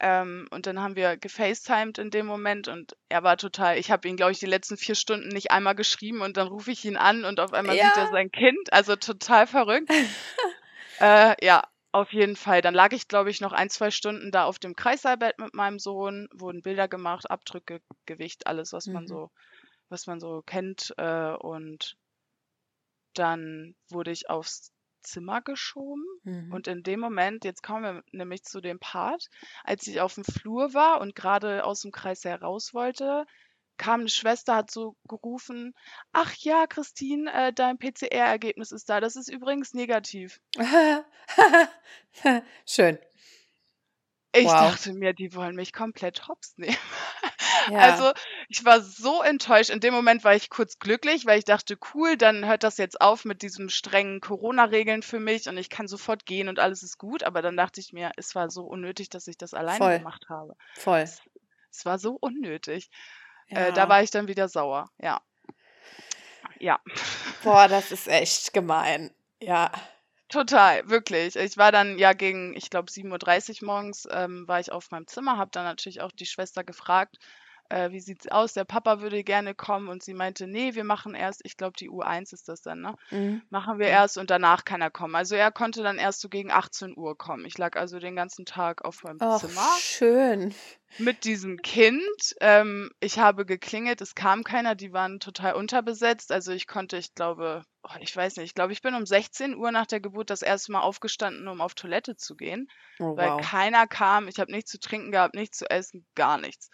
[0.00, 4.08] Ähm, und dann haben wir gefacetimed in dem Moment und er war total ich habe
[4.08, 6.96] ihn, glaube ich, die letzten 4 Stunden nicht einmal geschrieben und dann rufe ich ihn
[6.96, 8.08] an und auf einmal sieht er Ja.
[8.08, 9.88] sein Kind, also total verrückt.
[11.00, 12.60] Äh, ja, auf jeden Fall.
[12.62, 15.78] Dann lag ich, glaube ich, noch ein, zwei Stunden da auf dem Kreisseilbett mit meinem
[15.78, 19.06] Sohn, wurden Bilder gemacht, Abdrücke, Gewicht, alles, was man Mhm.
[19.06, 19.30] so,
[19.90, 20.94] was man so kennt.
[20.98, 21.96] Äh, und
[23.14, 24.72] dann wurde ich aufs
[25.04, 26.04] Zimmer geschoben.
[26.24, 26.52] Mhm.
[26.52, 29.28] Und in dem Moment, jetzt kommen wir nämlich zu dem Part,
[29.62, 33.26] als ich auf dem Flur war und gerade aus dem Kreis heraus wollte,
[33.76, 35.74] kam eine Schwester, hat so gerufen,
[36.12, 39.00] ach ja, Christine, äh, dein PCR-Ergebnis ist da.
[39.00, 40.40] Das ist übrigens negativ.
[42.66, 42.98] Schön.
[44.36, 44.52] Ich Wow.
[44.72, 46.76] dachte mir, die wollen mich komplett hops nehmen.
[47.70, 47.78] Ja.
[47.78, 48.12] Also
[48.50, 49.70] ich war so enttäuscht.
[49.70, 53.00] In dem Moment war ich kurz glücklich, weil ich dachte, cool, dann hört das jetzt
[53.00, 56.98] auf mit diesen strengen Corona-Regeln für mich und ich kann sofort gehen und alles ist
[56.98, 57.22] gut.
[57.22, 59.98] Aber dann dachte ich mir, es war so unnötig, dass ich das alleine Voll.
[59.98, 60.54] gemacht habe.
[60.74, 60.98] Voll.
[61.00, 61.22] Es,
[61.70, 62.90] es war so unnötig.
[63.48, 63.68] Ja.
[63.68, 64.90] Äh, da war ich dann wieder sauer.
[64.98, 65.22] Ja.
[66.58, 66.80] Ja.
[67.42, 69.14] Boah, das ist echt gemein.
[69.40, 69.70] Ja.
[70.34, 71.36] Total, wirklich.
[71.36, 75.06] Ich war dann ja gegen, ich glaube, 7.30 Uhr morgens ähm, war ich auf meinem
[75.06, 77.18] Zimmer, habe dann natürlich auch die Schwester gefragt,
[77.68, 78.52] äh, wie sieht's aus?
[78.52, 81.90] Der Papa würde gerne kommen und sie meinte, nee, wir machen erst, ich glaube, die
[81.90, 82.94] U1 ist das dann, ne?
[83.10, 83.42] Mhm.
[83.50, 85.14] Machen wir erst und danach kann er kommen.
[85.14, 87.44] Also er konnte dann erst so gegen 18 Uhr kommen.
[87.46, 90.54] Ich lag also den ganzen Tag auf meinem Ach, Zimmer schön.
[90.98, 92.02] mit diesem Kind.
[92.40, 96.32] Ähm, ich habe geklingelt, es kam keiner, die waren total unterbesetzt.
[96.32, 99.56] Also ich konnte, ich glaube, oh, ich weiß nicht, ich glaube, ich bin um 16
[99.56, 102.68] Uhr nach der Geburt das erste Mal aufgestanden, um auf Toilette zu gehen,
[103.00, 103.40] Oh, weil wow.
[103.40, 104.28] keiner kam.
[104.28, 106.70] Ich habe nichts zu trinken gehabt, nichts zu essen, gar nichts.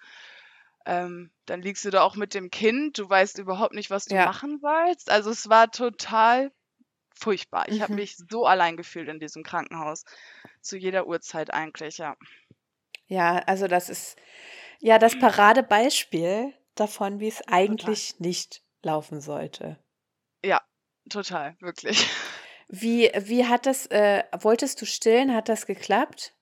[0.86, 4.14] Ähm, dann liegst du da auch mit dem Kind, du weißt überhaupt nicht, was du
[4.14, 4.26] Ja.
[4.26, 5.10] machen sollst.
[5.10, 6.52] Also es war total
[7.14, 7.68] furchtbar.
[7.68, 7.98] Ich habe Mhm.
[7.98, 10.04] mich so allein gefühlt in diesem Krankenhaus.
[10.62, 12.16] Zu jeder Uhrzeit eigentlich, ja.
[13.06, 14.16] Ja, also das ist
[14.80, 17.54] ja das Paradebeispiel davon, wie es Total.
[17.54, 19.78] eigentlich nicht laufen sollte.
[20.44, 20.60] Ja,
[21.10, 22.08] total, wirklich.
[22.68, 25.34] Wie, wie hat das, äh, wolltest du stillen?
[25.34, 26.34] Hat das geklappt?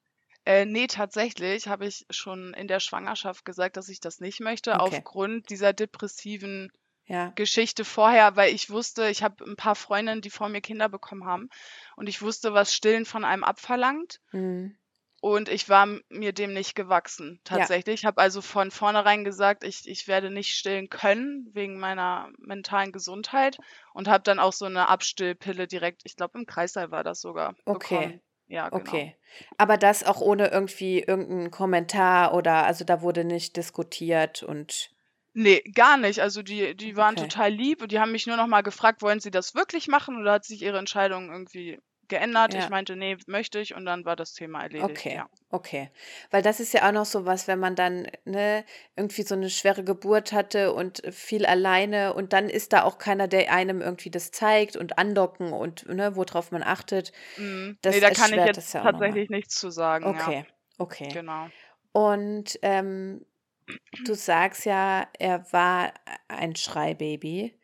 [0.48, 4.80] Äh, ne, tatsächlich habe ich schon in der Schwangerschaft gesagt, dass ich das nicht möchte,
[4.80, 4.96] Okay.
[4.96, 6.72] aufgrund dieser depressiven
[7.04, 7.32] Ja.
[7.36, 11.26] Geschichte vorher, weil ich wusste, ich habe ein paar Freundinnen, die vor mir Kinder bekommen
[11.26, 11.50] haben
[11.96, 14.78] und ich wusste, was Stillen von einem abverlangt Mhm.
[15.20, 17.58] und ich war m- mir dem nicht gewachsen, Ja.
[17.58, 18.00] tatsächlich.
[18.00, 22.92] Ich habe also von vornherein gesagt, ich, ich werde nicht stillen können wegen meiner mentalen
[22.92, 23.58] Gesundheit
[23.92, 27.54] und habe dann auch so eine Abstillpille direkt, ich glaube im Kreißsaal war das sogar,
[27.66, 27.74] Okay.
[27.74, 28.22] bekommen.
[28.48, 28.80] Ja, genau.
[28.80, 29.14] Okay.
[29.56, 34.90] Aber das auch ohne irgendwie irgendeinen Kommentar oder, also da wurde nicht diskutiert und,
[35.34, 36.20] Nee, gar nicht.
[36.20, 37.28] Also die, die waren okay.
[37.28, 40.18] total lieb und die haben mich nur noch mal gefragt, wollen sie das wirklich machen
[40.18, 42.54] oder hat sich ihre Entscheidung irgendwie geändert?
[42.54, 42.70] Ich Ja.
[42.70, 45.28] meinte, nee, möchte ich und dann war das Thema erledigt, Okay, ja.
[45.50, 45.90] okay.
[46.30, 48.64] Weil das ist ja auch noch so was, wenn man dann ne,
[48.96, 53.28] irgendwie so eine schwere Geburt hatte und viel alleine und dann ist da auch keiner,
[53.28, 57.12] der einem irgendwie das zeigt und andocken und ne, worauf man achtet.
[57.36, 57.78] Mhm.
[57.82, 60.28] Das Nee, da kann ich jetzt ja tatsächlich nichts zu sagen, ja.
[60.28, 60.46] Okay,
[60.78, 61.08] okay.
[61.12, 61.48] Genau.
[61.92, 63.24] Und ähm,
[64.04, 65.92] du sagst ja, er war
[66.28, 67.58] ein Schreibaby.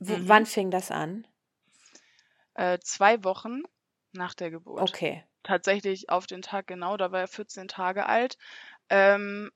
[0.00, 0.28] Wo- Mhm.
[0.28, 1.26] Wann fing das an?
[2.54, 3.62] Äh, zwei Wochen
[4.16, 4.90] nach der Geburt.
[4.90, 5.24] Okay.
[5.42, 8.36] Tatsächlich auf den Tag genau, da war er 14 Tage alt.
[8.90, 9.50] Ähm,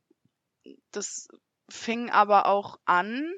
[0.92, 1.29] das
[1.68, 3.33] fing aber auch an,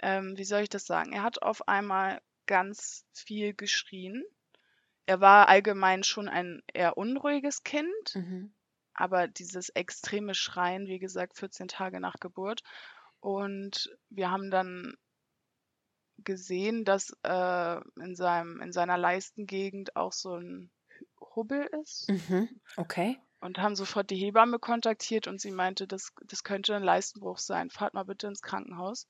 [0.00, 1.12] ähm, wie soll ich das sagen?
[1.12, 4.24] Er hat auf einmal ganz viel geschrien.
[5.06, 8.52] Er war allgemein schon ein eher unruhiges Kind, Mhm.
[8.94, 12.62] aber dieses extreme Schreien, wie gesagt, 14 Tage nach Geburt.
[13.20, 14.94] Und wir haben dann
[16.24, 20.70] gesehen, dass äh, in seinem, in seiner Leistengegend auch so ein
[21.34, 22.48] Hubbel ist Mhm.
[22.76, 23.18] Okay.
[23.40, 27.70] und haben sofort die Hebamme kontaktiert und sie meinte, das, das könnte ein Leistenbruch sein.
[27.70, 29.06] Fahrt mal bitte ins Krankenhaus.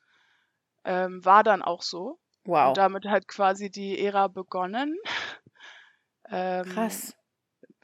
[0.85, 2.18] Ähm, war dann auch so.
[2.44, 2.73] Und Wow.
[2.75, 4.97] damit hat quasi die Ära begonnen.
[6.31, 7.16] Ähm, Krass.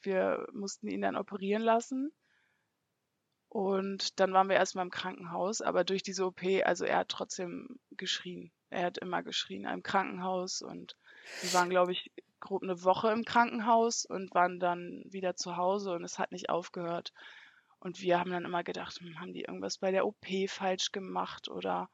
[0.02, 2.12] wir mussten ihn dann operieren lassen.
[3.48, 7.78] Und dann waren wir erstmal im Krankenhaus, aber durch diese OP, also er hat trotzdem
[7.92, 8.52] geschrien.
[8.74, 10.96] Er hat immer geschrien im Krankenhaus und
[11.40, 15.92] wir waren, glaube ich, grob eine Woche im Krankenhaus und waren dann wieder zu Hause
[15.92, 17.12] und es hat nicht aufgehört.
[17.78, 21.48] Und wir haben dann immer gedacht, hm, haben die irgendwas bei der OP falsch gemacht
[21.48, 21.88] oder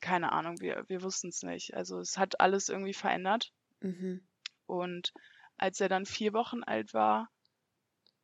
[0.00, 1.74] keine Ahnung, wir, wir wussten es nicht.
[1.74, 3.52] Also es hat alles irgendwie verändert.
[3.80, 4.26] Mhm.
[4.66, 5.12] Und
[5.56, 7.30] als er dann vier Wochen alt war,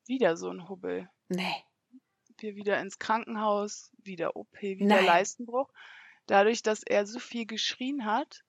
[0.06, 1.08] wieder so ein Hubbel.
[1.28, 1.64] Nee.
[2.38, 5.06] Wir wieder ins Krankenhaus, wieder OP, wieder Nein.
[5.06, 5.70] Leistenbruch.
[6.26, 8.44] Dadurch, dass er so viel geschrien hat,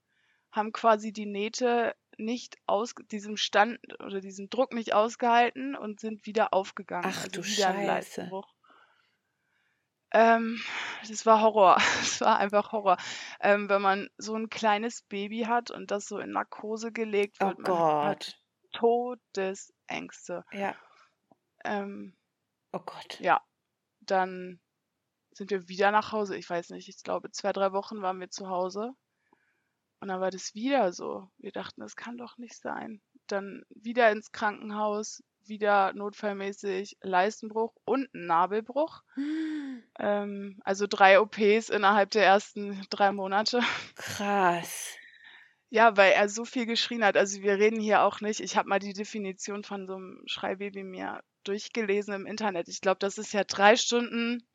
[0.52, 6.26] haben quasi die Nähte nicht aus diesem Stand oder diesem Druck nicht ausgehalten und sind
[6.26, 7.06] wieder aufgegangen.
[7.08, 8.30] Ach also du Scheiße.
[10.12, 10.62] Ähm,
[11.10, 11.78] das war Horror.
[12.02, 12.96] Es war einfach Horror.
[13.42, 17.48] Ähm, wenn man so ein kleines Baby hat und das so in Narkose gelegt Oh
[17.48, 18.40] wird, man hat Gott.
[18.72, 20.46] Todesängste.
[20.54, 20.76] Ja.
[21.66, 22.16] Ähm,
[22.72, 23.20] Oh Gott.
[23.20, 23.42] ja,
[24.00, 24.62] dann
[25.36, 26.38] sind wir wieder nach Hause.
[26.38, 28.94] Ich weiß nicht, ich glaube, zwei, drei Wochen waren wir zu Hause.
[30.00, 31.30] Und dann war das wieder so.
[31.38, 33.02] Wir dachten, das kann doch nicht sein.
[33.28, 39.04] Dann wieder ins Krankenhaus, wieder notfallmäßig Leistenbruch und Nabelbruch.
[39.98, 43.62] Ähm, also drei OPs innerhalb der ersten drei Monate.
[43.96, 44.98] Krass.
[45.70, 47.16] Ja, weil er so viel geschrien hat.
[47.16, 48.42] Also wir reden hier auch nicht.
[48.42, 52.68] Ich habe mal die Definition von so einem Schreibaby mir durchgelesen im Internet.
[52.68, 54.46] Ich glaube, das ist ja drei Stunden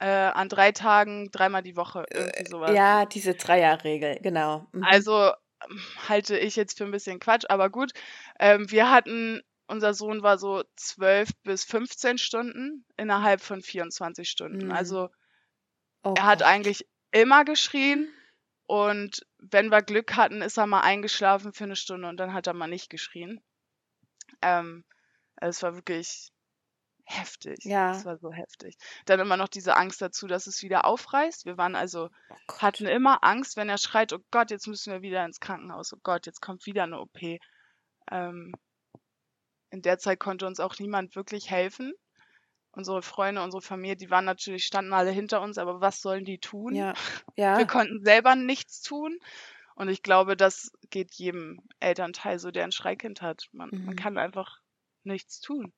[0.00, 2.74] äh, an drei Tagen, dreimal die Woche, irgendwie sowas.
[2.74, 4.66] Ja, diese Dreierregel, genau.
[4.72, 4.84] Mhm.
[4.84, 5.32] Also
[5.68, 7.92] ähm, halte ich jetzt für ein bisschen Quatsch, aber gut.
[8.38, 14.66] Ähm, wir hatten, unser Sohn war so 12 bis 15 Stunden innerhalb von 24 Stunden.
[14.66, 14.72] Mhm.
[14.72, 15.08] Also
[16.06, 16.48] Oh er hat Gott.
[16.48, 18.08] eigentlich immer geschrien
[18.66, 22.46] und wenn wir Glück hatten, ist er mal eingeschlafen für eine Stunde und dann hat
[22.46, 23.40] er mal nicht geschrien.
[24.42, 24.84] Ähm,
[25.36, 26.30] es war wirklich
[27.06, 27.64] heftig.
[27.64, 27.92] Ja.
[27.92, 28.76] Es war so heftig.
[29.06, 31.46] Dann immer noch diese Angst dazu, dass es wieder aufreißt.
[31.46, 35.02] Wir waren also, Oh hatten immer Angst, wenn er schreit, oh Gott, jetzt müssen wir
[35.02, 37.18] wieder ins Krankenhaus, oh Gott, jetzt kommt wieder eine OP.
[38.10, 38.52] Ähm,
[39.70, 41.92] in der Zeit konnte uns auch niemand wirklich helfen.
[42.72, 46.38] Unsere Freunde, unsere Familie, die waren natürlich, standen alle hinter uns, aber was sollen die
[46.38, 46.74] tun?
[46.74, 46.92] Ja,
[47.36, 47.64] Wir ja.
[47.64, 49.18] konnten selber nichts tun.
[49.76, 53.48] Und ich glaube, das geht jedem Elternteil so, der ein Schreikind hat.
[53.52, 53.96] Man, man Mhm.
[53.96, 54.60] kann einfach
[55.04, 55.72] nichts tun.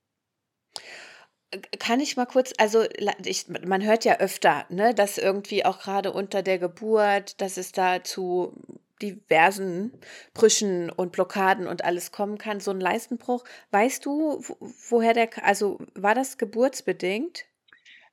[1.78, 2.84] Kann ich mal kurz, also
[3.24, 7.72] ich, man hört ja öfter, ne, dass irgendwie auch gerade unter der Geburt, dass es
[7.72, 8.52] da zu
[9.00, 9.92] diversen
[10.34, 13.44] Brüchen und Blockaden und alles kommen kann, so ein Leistenbruch.
[13.70, 14.56] Weißt du, wo-
[14.90, 17.46] woher der, also war das geburtsbedingt?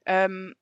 [0.06, 0.56] Ähm,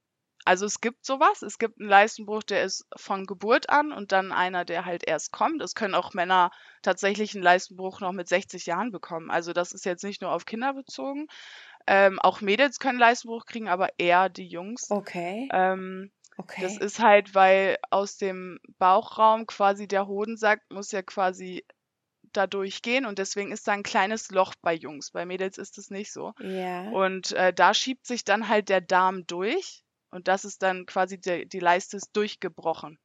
[0.45, 1.41] also es gibt sowas.
[1.41, 5.31] Es gibt einen Leistenbruch, der ist von Geburt an und dann einer, der halt erst
[5.31, 5.61] kommt.
[5.61, 9.31] Es können auch Männer tatsächlich einen Leistenbruch noch mit 60 Jahren bekommen.
[9.31, 11.27] Also das ist jetzt nicht nur auf Kinder bezogen.
[11.87, 14.89] Ähm, auch Mädels können Leistenbruch kriegen, aber eher die Jungs.
[14.89, 16.85] Okay, Ähm, Das okay.
[16.85, 21.65] ist halt, weil aus dem Bauchraum quasi der Hodensack muss ja quasi
[22.33, 25.11] da durchgehen und deswegen ist da ein kleines Loch bei Jungs.
[25.11, 26.33] Bei Mädels ist es nicht so.
[26.39, 26.89] Ja.
[26.91, 31.19] Und äh, da schiebt sich dann halt der Darm durch und das ist dann quasi
[31.19, 32.97] der, die Leiste ist durchgebrochen.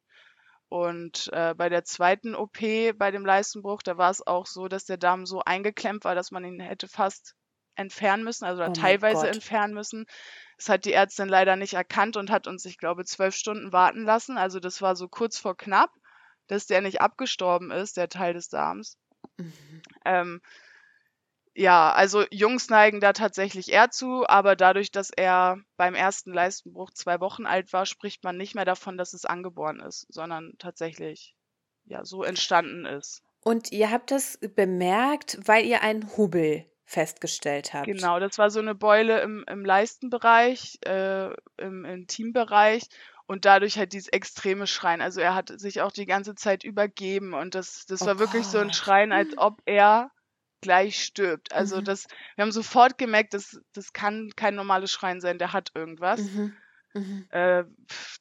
[0.69, 4.85] Und äh, bei der zweiten OP, bei dem Leistenbruch, da war es auch so, dass
[4.85, 7.35] der Darm so eingeklemmt war, dass man ihn hätte fast
[7.79, 9.35] entfernen müssen, also Oh teilweise Gott.
[9.35, 10.07] entfernen müssen.
[10.57, 14.05] Das hat die Ärztin leider nicht erkannt und hat uns, ich glaube, zwölf Stunden warten
[14.05, 14.37] lassen.
[14.37, 15.91] Also das war so kurz vor knapp,
[16.49, 18.99] dass der nicht abgestorben ist, der Teil des Darms.
[19.37, 19.83] Mhm.
[20.05, 20.41] Ähm,
[21.55, 26.93] ja, also Jungs neigen da tatsächlich eher zu, aber dadurch, dass er beim ersten Leistenbruch
[26.93, 31.35] zwei Wochen alt war, spricht man nicht mehr davon, dass es angeboren ist, sondern tatsächlich
[31.85, 33.23] ja so entstanden ist.
[33.43, 37.87] Und ihr habt das bemerkt, weil ihr einen Hubbel festgestellt habt.
[37.87, 42.85] Genau, das war so eine Beule im, im Leistenbereich, äh, im Intimbereich
[43.27, 45.01] und dadurch halt dieses extreme Schreien.
[45.01, 48.49] Also er hat sich auch die ganze Zeit übergeben und das, das Oh war wirklich
[48.49, 48.75] so ein Gott.
[48.75, 50.11] Schreien, als ob er
[50.61, 51.53] gleich stirbt.
[51.53, 51.85] Also Mhm.
[51.85, 56.21] das, wir haben sofort gemerkt, das, das kann kein normales Schreien sein, der hat irgendwas.
[56.21, 56.53] Mhm.
[56.95, 57.29] Mhm.
[57.31, 57.65] Äh,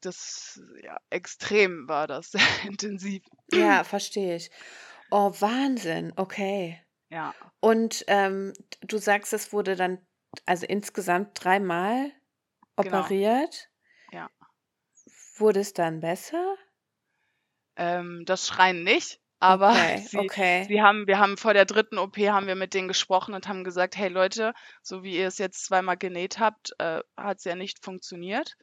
[0.02, 3.24] das, ja, extrem war das, sehr intensiv.
[3.52, 4.52] Ja, verstehe ich.
[5.12, 6.14] Oh, Wahnsinn.
[6.16, 6.82] Okay.
[7.10, 10.06] Ja, Und ähm, du sagst, es wurde dann
[10.46, 12.12] also insgesamt dreimal
[12.80, 13.00] Genau.
[13.00, 13.70] operiert.
[14.12, 14.30] Ja.
[15.38, 16.58] Wurde es dann besser?
[17.76, 20.66] ähm, das Schreien nicht, aber Okay, sie, okay.
[20.68, 23.64] Sie haben, wir haben vor der dritten OP haben wir mit denen gesprochen und haben
[23.64, 27.56] gesagt, hey Leute, so wie ihr es jetzt zweimal genäht habt, äh, hat es ja
[27.56, 28.56] nicht funktioniert.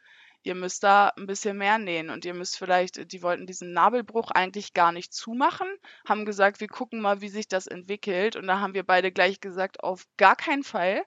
[0.45, 4.31] Ihr müsst da ein bisschen mehr nähen und ihr müsst vielleicht, die wollten diesen Nabelbruch
[4.31, 5.67] eigentlich gar nicht zumachen,
[6.07, 8.37] haben gesagt, wir gucken mal, wie sich das entwickelt.
[8.37, 11.03] Und da haben wir beide gleich gesagt, auf gar keinen Fall.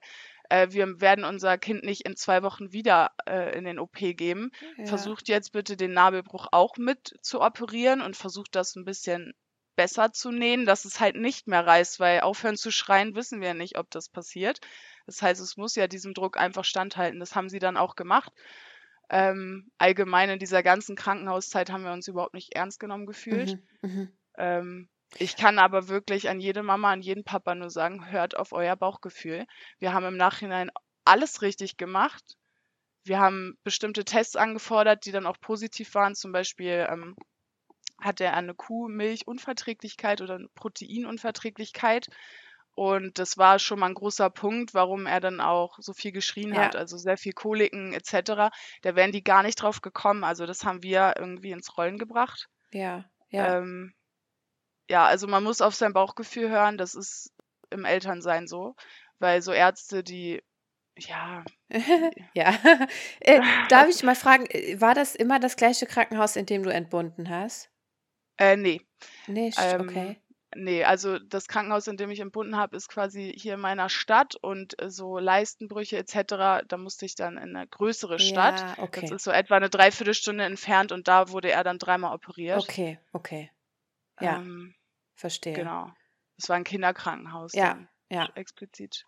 [0.48, 4.50] Äh, wir werden unser Kind nicht in zwei Wochen wieder äh, in den OP geben.
[4.76, 4.86] Ja.
[4.86, 9.34] Versucht jetzt bitte den Nabelbruch auch mit zu operieren und versucht das ein bisschen
[9.76, 13.54] besser zu nähen, dass es halt nicht mehr reißt, weil aufhören zu schreien wissen wir
[13.54, 14.58] nicht, ob das passiert.
[15.06, 17.20] Das heißt, es muss ja diesem Druck einfach standhalten.
[17.20, 18.32] Das haben sie dann auch gemacht.
[19.10, 23.58] Ähm, allgemein in dieser ganzen Krankenhauszeit haben wir uns überhaupt nicht ernst genommen gefühlt.
[23.82, 23.88] Mhm.
[23.90, 24.12] Mhm.
[24.36, 28.52] Ähm, ich kann aber wirklich an jede Mama, an jeden Papa nur sagen, hört auf
[28.52, 29.46] euer Bauchgefühl.
[29.78, 30.70] Wir haben im Nachhinein
[31.04, 32.36] alles richtig gemacht.
[33.04, 36.14] Wir haben bestimmte Tests angefordert, die dann auch positiv waren.
[36.14, 37.16] Zum Beispiel ähm,
[37.98, 42.08] hatte er eine Kuhmilchunverträglichkeit oder eine Proteinunverträglichkeit.
[42.78, 46.54] Und das war schon mal ein großer Punkt, warum er dann auch so viel geschrien
[46.54, 46.62] Ja.
[46.62, 48.50] hat, also sehr viel Koliken et cetera.
[48.82, 50.22] Da wären die gar nicht drauf gekommen.
[50.22, 52.46] Also, das haben wir irgendwie ins Rollen gebracht.
[52.72, 53.58] Ja, ja.
[53.58, 53.92] Ähm,
[54.88, 57.32] ja, also man muss auf sein Bauchgefühl hören, das ist
[57.70, 58.74] im Elternsein so,
[59.18, 60.40] weil so Ärzte, die
[60.98, 61.44] ja,
[62.34, 62.56] Ja.
[63.20, 66.70] Äh, darf ich mal fragen, äh, war das immer das gleiche Krankenhaus, in dem du
[66.72, 67.70] entbunden hast?
[68.38, 68.80] äh, ne.
[69.26, 69.58] Nicht?
[69.60, 70.22] Ähm, Okay.
[70.56, 74.36] Ne, also das Krankenhaus, in dem ich entbunden habe, ist quasi hier in meiner Stadt
[74.36, 78.62] und, äh, so Leistenbrüche et cetera, da musste ich dann in 'ne größere Stadt.
[78.62, 79.18] Ja, Das okay.
[79.18, 82.68] ist so etwa 'ne Dreiviertelstunde entfernt und da wurde er dann dreimal operiert.
[82.68, 83.50] Okay, okay.
[84.20, 84.74] Ja, Ähm,
[85.16, 85.70] verstehe.
[85.70, 85.92] genau.
[86.38, 88.28] Es war 'n Kinderkrankenhaus Ja, dann ja.
[88.34, 89.06] explizit.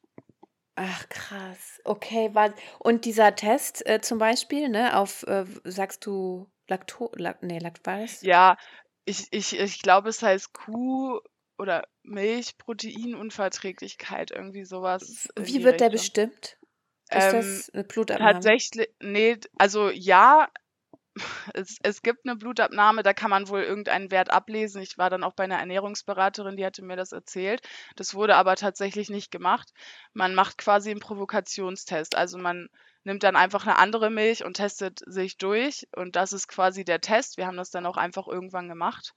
[0.79, 1.81] Ach krass.
[1.85, 7.43] Okay, war und dieser Test, äh, zum Beispiel, ne, auf, äh, sagst du Lacto Lac
[7.43, 8.23] ne, Lact war das?
[8.23, 8.57] Ja,
[9.07, 11.21] ich ich ich glaube, es heißt Kuh
[11.59, 15.93] oder Milchproteinunverträglichkeit, irgendwie so was in Wie wird der Richtung.
[15.93, 16.59] bestimmt?
[17.13, 18.17] Ist Ähm, das 'ne Blutabnahme?
[18.17, 20.49] tatsächlich ne, also ja,
[21.55, 24.83] es es gibt 'ne Blutabnahme, da kann man wohl irgendeinen Wert ablesen.
[24.83, 27.63] Ich war dann auch bei 'ner Ernährungsberaterin, die hatte mir das erzählt.
[27.97, 29.71] Das wurde aber tatsächlich nicht gemacht.
[30.15, 32.17] Man macht quasi 'n Provokationstest.
[32.17, 32.69] Also, man
[33.05, 37.01] nimmt dann einfach 'ne andere Milch und testet sich durch und das ist quasi der
[37.01, 37.37] Test.
[37.39, 39.15] Wir haben das dann auch einfach irgendwann gemacht.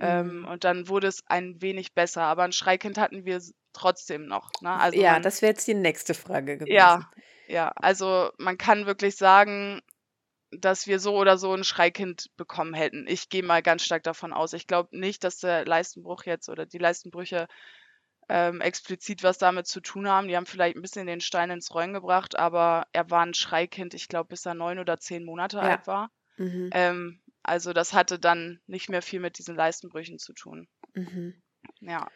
[0.00, 0.50] Ähm, Mhm.
[0.50, 3.40] und dann wurde es ein wenig besser, aber 'n Schreikind hatten wir
[3.74, 4.72] trotzdem noch, ne?
[4.78, 7.04] Also, Ja, man das wäre jetzt die nächste Frage gewesen.
[7.04, 7.10] ja,
[7.46, 9.80] ja, also man kann wirklich sagen,
[10.52, 13.06] dass wir so oder so 'n Schreikind bekommen hätten.
[13.08, 14.52] Ich gehe mal ganz stark davon aus.
[14.54, 17.48] Ich glaube nicht, dass der Leistenbruch jetzt oder die Leistenbrüche,
[18.28, 20.28] ähm, explizit was damit zu tun haben.
[20.28, 23.94] Die haben vielleicht 'n bisschen den Stein ins Rollen gebracht, aber er war 'n Schreikind,
[23.94, 25.62] ich glaube, bis er 9 oder 10 Monate Ja.
[25.62, 26.10] alt war.
[26.38, 26.72] Mhm.
[26.72, 30.68] Ähm, also das hatte dann nicht mehr viel mit diesen Leistenbrüchen zu tun.
[30.94, 31.42] Mhm.
[31.80, 32.08] Ja.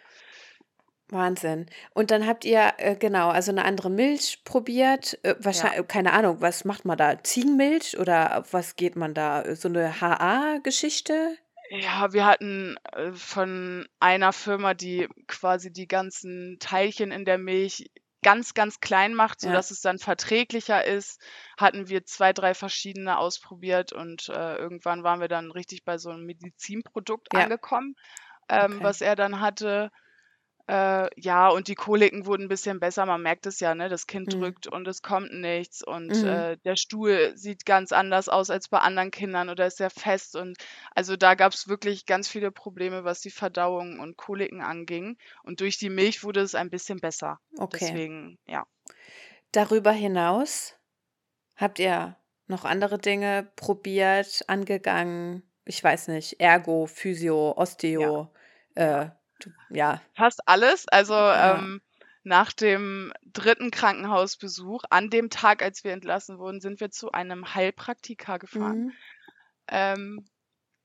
[1.13, 1.67] Wahnsinn.
[1.95, 5.83] Und dann habt ihr, äh, genau, also 'ne andere Milch probiert, äh, wahrschei Ja.
[5.83, 7.23] keine Ahnung, was macht man da?
[7.23, 9.43] Ziegenmilch oder was geht man da?
[9.43, 11.37] Äh, so 'ne HA-Geschichte?
[11.73, 17.93] Ja, wir hatten, äh, von einer Firma, die quasi die ganzen Teilchen in der Milch
[18.25, 19.61] ganz, ganz klein macht, Ja.
[19.61, 21.21] sodass es dann verträglicher ist,
[21.57, 26.11] hatten wir 2, 3 verschiedene ausprobiert und, äh, irgendwann waren wir dann richtig bei so
[26.11, 27.51] 'nem Medizinprodukt Ja.
[27.51, 27.95] angekommen,
[28.49, 28.85] ähm, Okay.
[28.85, 29.91] was er dann hatte.
[30.71, 33.05] Äh, ja, und die Koliken wurden 'n bisschen besser.
[33.05, 33.89] Man merkt es ja, ne?
[33.89, 34.41] Das Kind Mhm.
[34.41, 36.45] drückt und es kommt nichts und, Mhm.
[36.45, 40.37] äh, der Stuhl sieht ganz anders aus als bei anderen Kindern oder ist sehr fest
[40.37, 40.59] und
[40.95, 45.17] also da gab's wirklich ganz viele Probleme, was die Verdauung und Koliken anging.
[45.43, 47.39] Und durch die Milch wurde es ein bisschen besser.
[47.59, 48.01] Okay.
[48.01, 48.65] Deswegen, ja.
[49.55, 50.77] Darüber hinaus
[51.57, 52.17] habt ihr
[52.49, 55.45] noch andere Dinge probiert, angegangen?
[55.67, 57.57] Ich weiß nicht, Ergo, Physio,
[57.99, 58.11] Ja.
[58.13, 58.33] Osteo,
[58.89, 59.05] Ja.
[59.05, 59.11] äh,
[59.71, 60.01] ja.
[60.15, 60.87] Fast alles.
[60.89, 61.59] Also, Ja.
[61.59, 61.81] ähm,
[62.23, 63.71] nach dem 3.
[63.71, 68.87] Krankenhausbesuch, an dem Tag, als wir entlassen wurden, sind wir zu einem Heilpraktiker gefahren.
[68.87, 68.93] Mhm.
[69.69, 70.27] Ähm,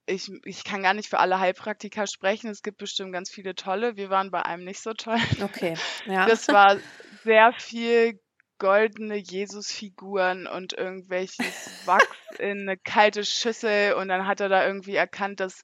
[0.08, 2.50] ich ich kann gar nicht für alle Heilpraktiker sprechen.
[2.50, 3.98] Es gibt bestimmt ganz viele tolle.
[3.98, 5.18] Wir waren bei einem nicht so toll.
[5.41, 6.26] Okay, ja.
[6.28, 6.78] Das war
[7.24, 8.20] sehr viel
[8.60, 12.06] goldene Jesusfiguren und irgendwelches Wachs
[12.39, 15.63] in 'ne kalte Schüssel und dann hat er da irgendwie erkannt, dass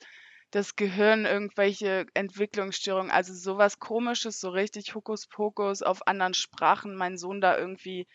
[0.52, 7.18] das Gehirn irgendwelche Entwicklungsstörungen also so was Komisches, so richtig Hokuspokus auf anderen Sprachen, mein
[7.18, 8.08] Sohn da irgendwie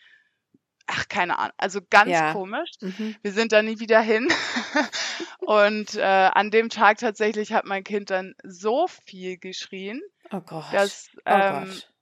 [0.87, 2.31] ach, keine Ahnung, also ganz Ja.
[2.31, 2.71] komisch.
[2.81, 3.15] Mhm.
[3.21, 4.27] Wir sind da nie wieder hin.
[5.39, 10.63] Und, äh, an dem Tag tatsächlich hat mein Kind dann so viel geschrien, Oh Gott.
[10.71, 11.93] dass, Oh ähm Gott.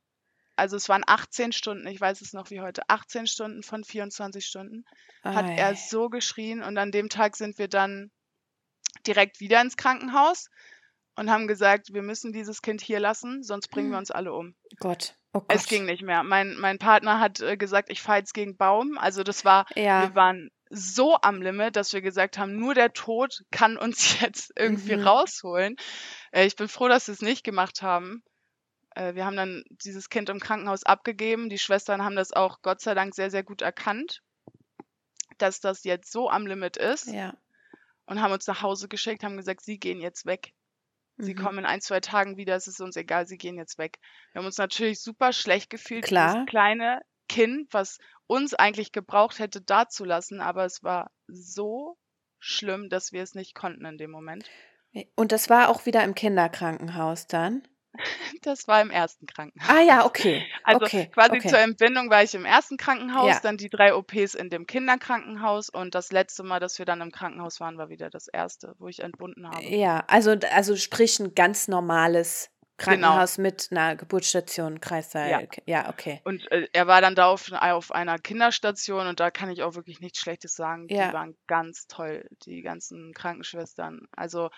[0.57, 4.45] also es waren 18 Stunden, ich weiß es noch wie heute, 18 Stunden von 24
[4.45, 4.85] Stunden
[5.31, 5.75] hat er Ei.
[5.75, 8.11] so geschrien und an dem Tag sind wir dann
[9.07, 10.49] direkt wieder ins Krankenhaus
[11.15, 13.99] und haben gesagt: „Wir müssen dieses Kind hier lassen, sonst bringen wir Mhm.
[13.99, 15.91] uns alle um.“ Gott, oh Es ging Gott.
[15.91, 16.23] nicht mehr.
[16.23, 19.83] Mein mein Partner hat, äh, gesagt: „Ich fahre jetzt gegen Baum.“ Also, das war wir
[19.83, 20.15] Ja.
[20.15, 24.93] waren so am Limit, dass wir gesagt haben: „Nur der Tod kann uns jetzt irgendwie
[24.93, 25.03] Mhm.
[25.03, 25.75] rausholen.“
[26.31, 28.23] Äh, ich bin froh, dass wir's nicht gemacht haben.
[28.95, 31.49] Äh, wir haben dann dieses Kind im Krankenhaus abgegeben.
[31.49, 34.21] Die Schwestern haben das auch Gott sei Dank sehr, sehr gut erkannt
[35.37, 37.33] dass das jetzt so am Limit ist Ja.
[38.07, 40.53] Und haben uns nach Hause geschickt, haben gesagt: „Sie gehen jetzt weg.
[41.17, 41.35] Sie Mhm.
[41.35, 43.99] kommen in 1, 2 Tagen wieder, es ist uns egal, Sie gehen jetzt weg.“
[44.33, 47.97] Wir haben uns natürlich super schlecht gefühlt, dieses kleine Kind, was
[48.27, 51.97] uns eigentlich gebraucht hätte, dazulassen, aber es war so
[52.39, 54.51] schlimm, dass wir es nicht konnten in dem Moment.
[55.15, 57.67] Und das war auch wieder im Kinderkrankenhaus dann?
[58.41, 59.25] Das war im 1.
[59.27, 59.69] Krankenhaus.
[59.69, 60.45] Ah ja, okay.
[60.63, 61.49] Also, Okay, quasi okay.
[61.49, 62.77] zur Entbindung war ich im 1.
[62.77, 63.39] Krankenhaus, Ja.
[63.41, 67.11] dann die 3 OPs in dem Kinderkrankenhaus und das letzte Mal, dass wir dann im
[67.11, 69.63] Krankenhaus waren, war wieder das 1., wo ich entbunden habe.
[69.63, 73.47] Ja, also also sprich 'n ganz normales Krankenhaus genau.
[73.47, 75.29] mit einer Geburtsstation, Kreissaal.
[75.29, 76.21] Ja, ja okay.
[76.25, 79.75] Und äh, er war dann da auf, auf einer Kinderstation und da kann ich auch
[79.75, 80.87] wirklich nichts Schlechtes sagen.
[80.89, 81.07] Ja.
[81.07, 84.07] Die waren ganz toll, die ganzen Krankenschwestern.
[84.11, 84.49] Also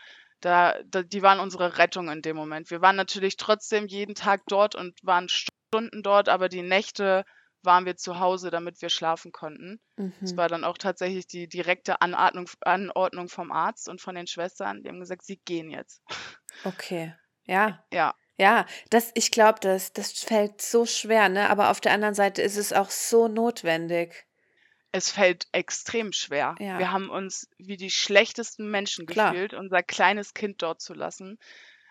[0.41, 2.71] da, da, die waren unsere Rettung in dem Moment.
[2.71, 7.23] Wir waren natürlich trotzdem jeden Tag dort und waren Stunden dort, aber die Nächte
[7.63, 9.79] waren wir zu Hause, damit wir schlafen konnten.
[10.21, 10.37] Es mhm.
[10.37, 14.83] war dann auch tatsächlich die direkte Anordnung, Anordnung vom Arzt und von den Schwestern.
[14.83, 16.01] Die haben gesagt, sie gehen jetzt.
[16.63, 17.13] Okay.
[17.47, 17.83] Ja.
[17.91, 18.13] Ja.
[18.39, 21.49] Ja, das, ich glaube, das, das fällt so schwer, ne?
[21.49, 24.27] Aber auf der anderen Seite ist es auch so notwendig.
[24.91, 26.55] Es fällt extrem schwer.
[26.59, 26.77] Ja.
[26.77, 29.31] Wir haben uns wie die schlechtesten Menschen Klar.
[29.31, 31.39] gefühlt, unser kleines Kind dort zu lassen.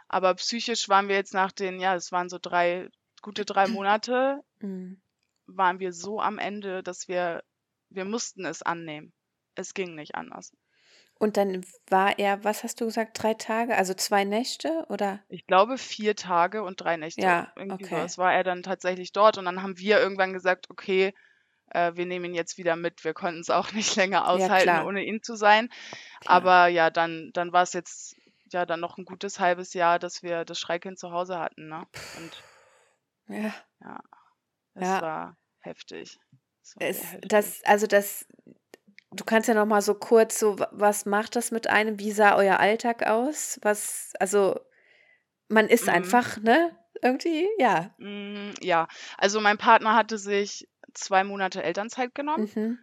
[0.09, 2.89] Aber psychisch waren wir jetzt nach den, ja, es waren so drei,
[3.23, 5.01] gute drei Monate, mhm.
[5.47, 7.43] waren wir so am Ende, dass wir,
[7.91, 9.13] wir mussten es annehmen.
[9.57, 10.53] Es ging nicht anders.
[11.19, 15.21] Und dann war er, was hast du gesagt, drei Tage, also zwei Nächte oder?
[15.29, 17.23] Ich glaube vier Tage und drei Nächte.
[17.23, 17.97] Ja, Irgendwie okay.
[17.97, 21.15] sowas war er dann tatsächlich dort und dann haben wir irgendwann gesagt, okay,
[21.71, 23.03] äh, wir nehmen ihn jetzt wieder mit.
[23.05, 25.71] Wir konnten es auch nicht länger aushalten, ja, ohne ihn zu sein.
[26.21, 26.37] Klar.
[26.37, 28.17] Aber ja, dann, dann war es jetzt
[28.53, 31.69] ja dann noch ein gutes halbes Jahr, dass wir das Schreikind zu Hause hatten.
[31.69, 31.87] Ne?
[32.19, 32.43] Und
[33.29, 33.55] ja.
[33.81, 34.01] Ja,
[34.75, 35.03] es ja.
[35.03, 36.19] war heftig.
[36.77, 37.29] War es, heftig.
[37.29, 38.27] Das, also das
[39.17, 41.99] Du kannst ja noch mal so kurz so, was macht das mit einem?
[41.99, 43.59] Wie sah euer Alltag aus?
[43.63, 44.61] Was, also
[45.49, 45.95] man ist mhm.
[45.95, 46.77] einfach, ne?
[47.03, 47.95] Irgendwie, ja.
[47.99, 48.89] Mm, ja,
[49.19, 52.51] also mein Partner hatte sich zwei Monate Elternzeit genommen.
[52.55, 52.79] Mhm.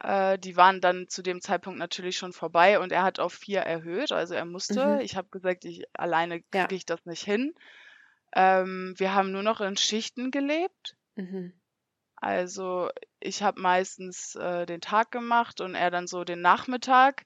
[0.00, 3.60] Äh, die waren dann zu dem Zeitpunkt natürlich schon vorbei und er hat auf vier
[3.60, 4.12] erhöht.
[4.12, 4.84] Also er musste.
[4.84, 5.00] Mhm.
[5.00, 6.70] Ich habe gesagt, ich alleine kriege ja.
[6.70, 7.54] ich das nicht hin.
[8.34, 10.96] Ähm, wir haben nur noch in Schichten gelebt.
[11.16, 11.52] Mhm.
[12.20, 12.90] Also
[13.20, 17.24] ich habe meistens äh, den Tag gemacht und er dann so den Nachmittag.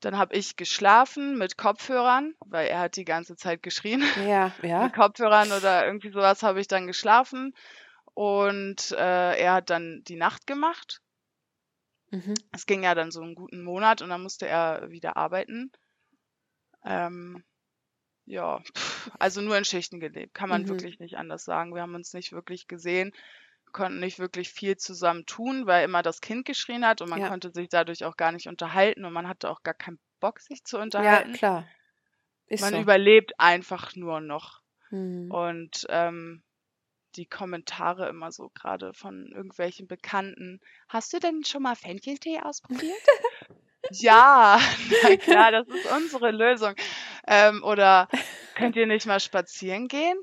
[0.00, 4.02] Dann habe ich geschlafen mit Kopfhörern, weil er hat die ganze Zeit geschrien.
[4.26, 4.84] Ja, ja.
[4.84, 7.54] mit Kopfhörern oder irgendwie sowas habe ich dann geschlafen.
[8.14, 11.00] Und äh, er hat dann die Nacht gemacht.
[12.10, 12.34] Mhm.
[12.52, 15.70] Es ging ja dann so einen guten Monat und dann musste er wieder arbeiten.
[16.84, 17.44] Ähm,
[18.24, 18.62] ja,
[19.18, 20.68] also nur in Schichten gelebt, kann man mhm.
[20.68, 21.74] wirklich nicht anders sagen.
[21.74, 23.12] Wir haben uns nicht wirklich gesehen
[23.72, 27.28] konnten nicht wirklich viel zusammen tun, weil immer das Kind geschrien hat und man Ja.
[27.28, 30.64] konnte sich dadurch auch gar nicht unterhalten und man hatte auch gar keinen Bock, sich
[30.64, 31.32] zu Ja, unterhalten.
[31.34, 31.64] klar.
[32.46, 32.80] Ist Man so.
[32.80, 34.60] überlebt einfach nur noch.
[34.90, 35.30] Mhm.
[35.30, 36.42] Und ähm,
[37.16, 40.60] die Kommentare immer so gerade von irgendwelchen Bekannten.
[40.88, 43.00] Hast du denn schon mal Fencheltee ausprobiert?
[43.90, 44.58] Ja,
[45.02, 46.74] na klar, das ist unsere Lösung.
[47.26, 48.08] Ähm, oder
[48.54, 50.18] könnt ihr nicht mal spazieren gehen?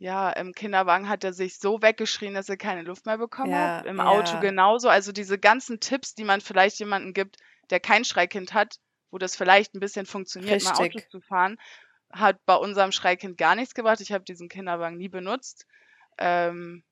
[0.00, 3.78] Ja, im Kinderwagen hat er sich so weggeschrien, dass er keine Luft mehr bekommen Ja,
[3.78, 3.86] hat.
[3.86, 4.88] Im Auto genauso.
[4.88, 7.36] Also diese ganzen Tipps, die man vielleicht jemandem gibt,
[7.70, 8.76] der kein Schreikind hat,
[9.10, 11.58] wo das vielleicht ein bisschen funktioniert, mal Auto zu fahren,
[12.12, 14.00] hat bei unserem Schreikind gar nichts gebracht.
[14.00, 15.66] Ich habe diesen Kinderwagen nie benutzt.
[16.18, 16.84] Ähm,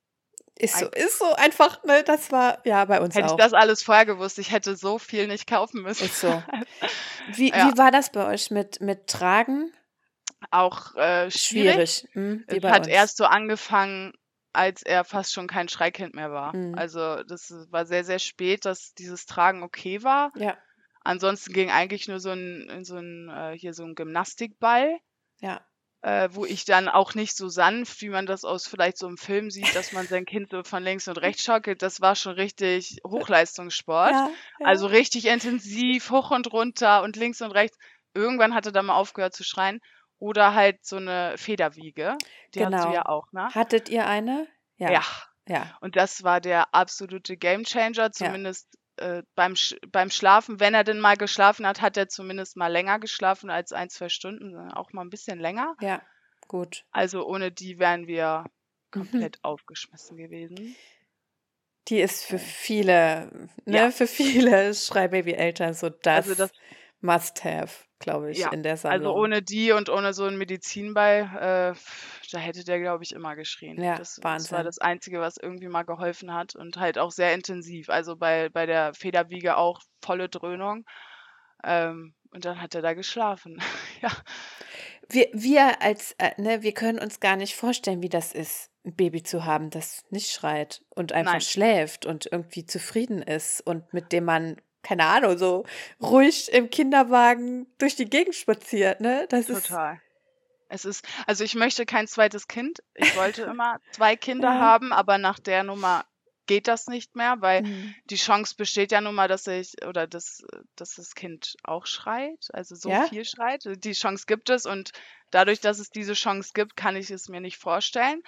[0.59, 2.03] Ist so, ist so einfach, ne?
[2.05, 5.29] Das war ja bei uns hätte ich das alles vorher gewusst, ich hätte so viel
[5.29, 6.07] nicht kaufen müssen.
[6.07, 6.43] Ist so.
[7.29, 7.69] Wie, Ja.
[7.69, 9.73] wie war das bei euch mit, mit Tragen?
[10.51, 12.07] Auch äh, schwierig.
[12.13, 12.45] schwierig.
[12.47, 12.89] Es hat uns.
[12.89, 14.13] erst so angefangen,
[14.53, 16.57] als er fast schon kein Schreikind mehr war.
[16.57, 16.75] Mhm.
[16.75, 20.33] Also das war sehr, sehr spät, dass dieses Tragen okay war.
[20.37, 20.57] Ja.
[21.03, 24.99] Ansonsten ging eigentlich nur so ein, so ein äh, hier so ein Gymnastikball.
[25.41, 25.61] Ja.
[26.03, 29.17] Äh, wo ich dann auch nicht so sanft, wie man das aus vielleicht so einem
[29.17, 31.83] Film sieht, dass man sein Kind so von links und rechts schaukelt.
[31.83, 34.13] Das war schon richtig Hochleistungssport.
[34.13, 34.31] Ja,
[34.61, 34.67] ja.
[34.67, 37.77] Also richtig intensiv, hoch und runter und links und rechts.
[38.15, 39.81] Irgendwann hat er dann mal aufgehört zu schreien.
[40.19, 42.17] Oder halt so eine Federwiege.
[42.55, 42.77] Die genau.
[42.77, 42.95] hast du genau.
[42.95, 43.49] ja auch, ne?
[43.55, 44.47] Hattet ihr eine?
[44.77, 44.91] Ja.
[44.91, 45.03] ja.
[45.49, 45.77] ja.
[45.81, 49.19] Und das war der absolute Gamechanger, zumindest ja.
[49.19, 50.59] äh, beim, Sch beim Schlafen.
[50.59, 54.09] Wenn er denn mal geschlafen hat, hat er zumindest mal länger geschlafen als ein, zwei
[54.09, 55.77] Stunden, auch mal ein bisschen länger.
[55.81, 56.01] Ja,
[56.49, 56.85] gut.
[56.91, 58.91] Also ohne die wären wir mhm.
[58.91, 59.45] komplett mhm.
[59.45, 60.77] aufgeschmissen gewesen.
[61.89, 63.91] Die ist für viele, ne, ja.
[63.91, 66.53] für viele Schreibaby-Eltern so das, also das
[67.01, 69.07] Must-Have glaube ich, Ja, in der also Sammlung.
[69.07, 71.79] also ohne die und ohne so einen Medizinball, äh,
[72.33, 73.83] da hätte der, glaube ich, immer geschrien.
[73.83, 77.35] Ja, Das, das war das Einzige, was irgendwie mal geholfen hat und halt auch sehr
[77.35, 77.89] intensiv.
[77.89, 80.85] Also bei, bei der Federwiege auch volle Dröhnung.
[81.65, 83.63] Ähm, und dann hat er da geschlafen.
[84.03, 84.11] ja.
[85.09, 88.95] Wir, wir als, äh, ne, wir können uns gar nicht vorstellen, wie das ist, ein
[88.95, 91.41] Baby zu haben, das nicht schreit und einfach Nein.
[91.41, 94.57] schläft und irgendwie zufrieden ist und mit dem man
[94.87, 95.65] keine Ahnung, so
[96.01, 99.27] ruhig im Kinderwagen durch die Gegend spaziert, ne?
[99.29, 99.95] Das Total.
[99.95, 100.01] Ist
[100.69, 102.81] es ist, also ich möchte kein zweites Kind.
[102.95, 104.61] Ich wollte immer zwei Kinder ja.
[104.61, 106.05] haben, aber nach der Nummer
[106.47, 107.95] geht das nicht mehr, weil Mhm.
[108.11, 110.45] die Chance besteht ja nun mal, dass ich oder dass,
[110.77, 113.07] dass das Kind auch schreit, also so Ja?
[113.09, 113.65] viel schreit.
[113.85, 114.93] Die Chance gibt es und
[115.33, 118.23] dadurch, dass es diese Chance gibt, kann ich es mir nicht vorstellen.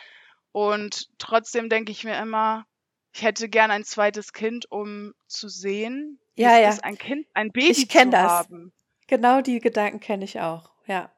[0.50, 2.66] Und trotzdem denke ich mir immer,
[3.12, 6.68] ich hätte gern ein zweites Kind, um zu sehen, Ja, es ja.
[6.70, 8.22] ist, ein Kind, ein Baby Ich zu das.
[8.30, 8.72] haben.
[9.06, 10.70] Genau die Gedanken kenne ich auch.
[10.86, 11.12] Ja.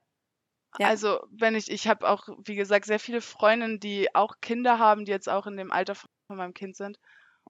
[0.79, 0.87] Ja.
[0.89, 5.05] Also, wenn ich ich habe auch, wie gesagt, sehr viele Freundinnen, die auch Kinder haben,
[5.05, 6.99] die jetzt auch in dem Alter von meinem Kind sind.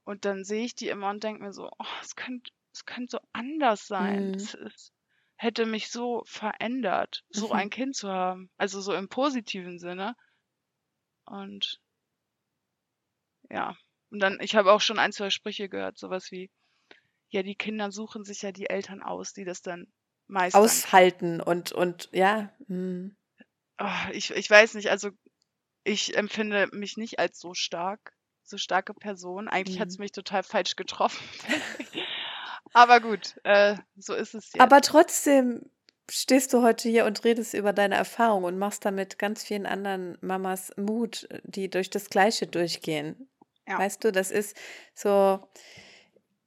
[0.05, 3.11] Und dann sehe ich die immer und denke mir so, oh, es könnte es könnte
[3.13, 4.29] so anders sein.
[4.29, 4.35] Mhm.
[4.35, 4.93] Es, es
[5.37, 7.53] hätte mich so verändert, so Mhm.
[7.53, 8.51] ein Kind zu haben.
[8.57, 10.15] Also so im positiven Sinne.
[11.27, 11.81] Und
[13.51, 13.77] ja.
[14.11, 16.51] Und dann, ich habe auch schon ein, zwei Sprüche gehört, sowas wie,
[17.31, 19.87] ja, die Kinder suchen sich ja die Eltern aus, die das dann
[20.27, 20.63] meistern.
[20.63, 22.53] Aushalten und, und ja.
[22.69, 23.17] Mhm.
[23.79, 25.11] Ah, ich, ich weiß nicht, also
[25.85, 28.13] ich empfinde mich nicht als so stark,
[28.43, 29.49] so starke Person.
[29.49, 30.03] Eigentlich hat es Mhm.
[30.05, 31.23] mich total falsch getroffen.
[32.73, 34.61] Aber gut, äh, so ist es jetzt.
[34.61, 35.71] Aber trotzdem
[36.11, 40.19] stehst du heute hier und redest über deine Erfahrung und machst damit ganz vielen anderen
[40.21, 43.29] Mamas Mut, die durch das Gleiche durchgehen.
[43.67, 43.79] Ja.
[43.79, 44.57] Weißt du, das ist
[44.95, 45.41] so,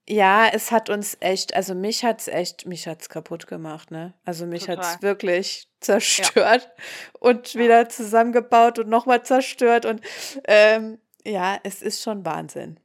[0.08, 4.14] ja, es hat uns echt, also mich hat's echt, mich hat's kaputt gemacht, ne?
[4.26, 5.02] Also mich hat's Total.
[5.02, 6.70] wirklich zerstört
[7.20, 10.02] und wieder zusammengebaut und nochmal zerstört und
[10.46, 12.80] ähm, ja, es ist schon Wahnsinn.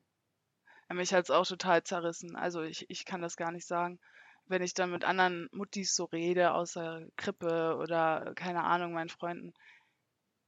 [0.89, 2.37] Ja, Mich hat es auch total zerrissen.
[2.37, 3.99] Also ich, ich kann das gar nicht sagen.
[4.47, 9.11] Wenn ich dann mit anderen Muttis so rede, aus der Krippe oder keine Ahnung, meinen
[9.11, 9.53] Freunden,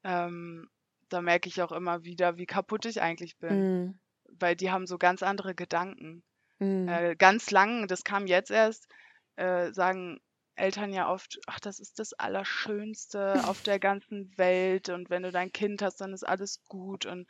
[0.04, 0.70] ähm,
[1.08, 3.88] da merke ich auch immer wieder, wie kaputt ich eigentlich bin.
[3.88, 3.98] Mm,
[4.38, 6.22] Weil die haben so ganz andere Gedanken.
[6.60, 8.88] Mm, Äh, ganz lang, das kam jetzt erst,
[9.36, 10.20] äh, sagen
[10.56, 15.32] Eltern ja oft, ach, das ist das Allerschönste auf der ganzen Welt und wenn du
[15.32, 17.26] dein Kind hast, dann ist alles gut und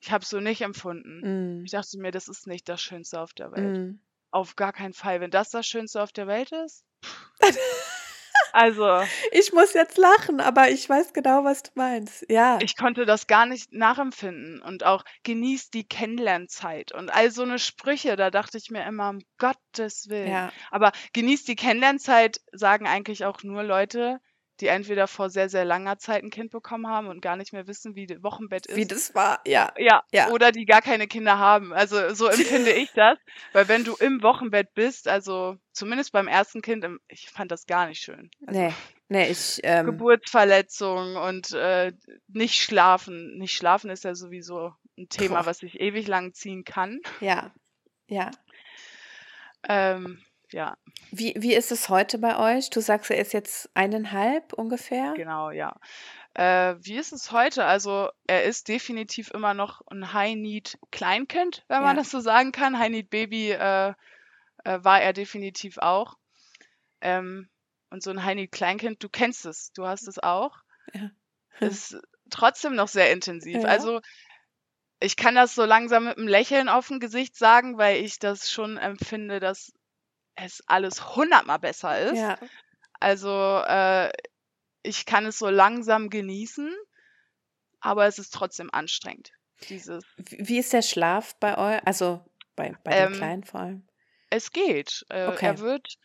[0.00, 1.26] ich habe es so nicht empfunden.
[1.26, 3.80] mm, Ich dachte mir, das ist nicht das Schönste auf der Welt.
[3.80, 3.98] mm.
[4.30, 5.20] Auf gar keinen Fall.
[5.20, 6.84] Wenn das das Schönste auf der Welt ist,
[8.54, 9.02] also
[9.32, 12.24] Ich muss jetzt lachen, aber ich weiß genau, was du meinst.
[12.30, 12.58] Ja.
[12.62, 17.58] ich konnte das gar nicht nachempfinden und auch genießt die Kennenlernzeit und all so eine
[17.58, 20.30] Sprüche, da dachte ich mir immer, um Gottes Willen.
[20.30, 20.52] Ja.
[20.70, 24.20] Aber genießt die Kennenlernzeit sagen eigentlich auch nur Leute,
[24.60, 27.66] die entweder vor sehr, sehr langer Zeit ein Kind bekommen haben und gar nicht mehr
[27.66, 28.76] wissen, wie das Wochenbett ist.
[28.76, 29.72] Wie das war, ja.
[29.78, 30.28] Ja, Ja.
[30.30, 31.72] oder die gar keine Kinder haben.
[31.72, 32.26] Also so
[32.66, 33.18] empfinde ich das.
[33.52, 37.66] Weil wenn du im Wochenbett bist, also zumindest beim ersten Kind, ähm, ich fand das
[37.66, 38.30] gar nicht schön.
[38.46, 38.74] Also Nee,
[39.08, 41.92] nee, ich, ähm, Geburtsverletzung und äh,
[42.28, 43.38] nicht schlafen.
[43.38, 45.46] Nicht schlafen ist ja sowieso ein Thema, Boah.
[45.46, 47.00] was sich ewig lang ziehen kann.
[47.20, 47.52] ja,
[48.06, 48.30] ja.
[49.68, 50.20] Ähm,
[50.54, 50.76] ja,
[51.10, 52.70] Wie, wie ist es heute bei euch?
[52.70, 55.12] Du sagst, er ist jetzt eineinhalb ungefähr?
[55.14, 55.74] genau, ja.
[56.34, 57.64] Äh, wie ist es heute?
[57.64, 62.02] Also er ist definitiv immer noch ein High-Need-Kleinkind, wenn man Ja.
[62.02, 62.78] das so sagen kann.
[62.78, 63.94] High-Need-Baby äh,
[64.64, 66.16] äh, war er definitiv auch.
[67.00, 67.48] Ähm,
[67.90, 70.58] und so ein High-Need-Kleinkind, du kennst es, du hast es auch,
[70.92, 71.10] Ja.
[71.60, 71.96] ist
[72.30, 73.62] trotzdem noch sehr intensiv.
[73.62, 73.68] Ja.
[73.68, 74.00] Also
[75.00, 78.50] ich kann das so langsam mit einem Lächeln auf dem Gesicht sagen, weil ich das
[78.50, 79.72] schon empfinde, dass
[80.36, 82.18] es alles hundertmal besser ist.
[82.18, 82.38] Ja.
[83.00, 84.10] Also äh,
[84.82, 86.74] ich kann es so langsam genießen,
[87.80, 89.30] aber es ist trotzdem anstrengend.
[89.68, 91.86] Dieses, Wie ist der Schlaf bei euch?
[91.86, 92.24] Also
[92.56, 93.88] bei, bei dem Ähm, Kleinen vor allem?
[94.30, 95.04] es geht.
[95.08, 95.46] Äh, Okay.
[95.46, 95.96] Er wird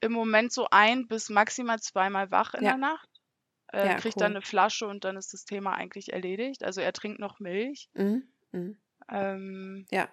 [0.00, 2.70] im Moment so ein bis maximal zweimal wach in Ja.
[2.70, 3.08] der Nacht.
[3.72, 4.20] Äh, Ja, kriegt cool.
[4.22, 6.64] dann eine Flasche und dann ist das Thema eigentlich erledigt.
[6.64, 7.88] Also er trinkt noch Milch.
[7.94, 8.26] Mhm.
[8.52, 8.78] Mhm.
[9.10, 10.08] Ähm, Ja.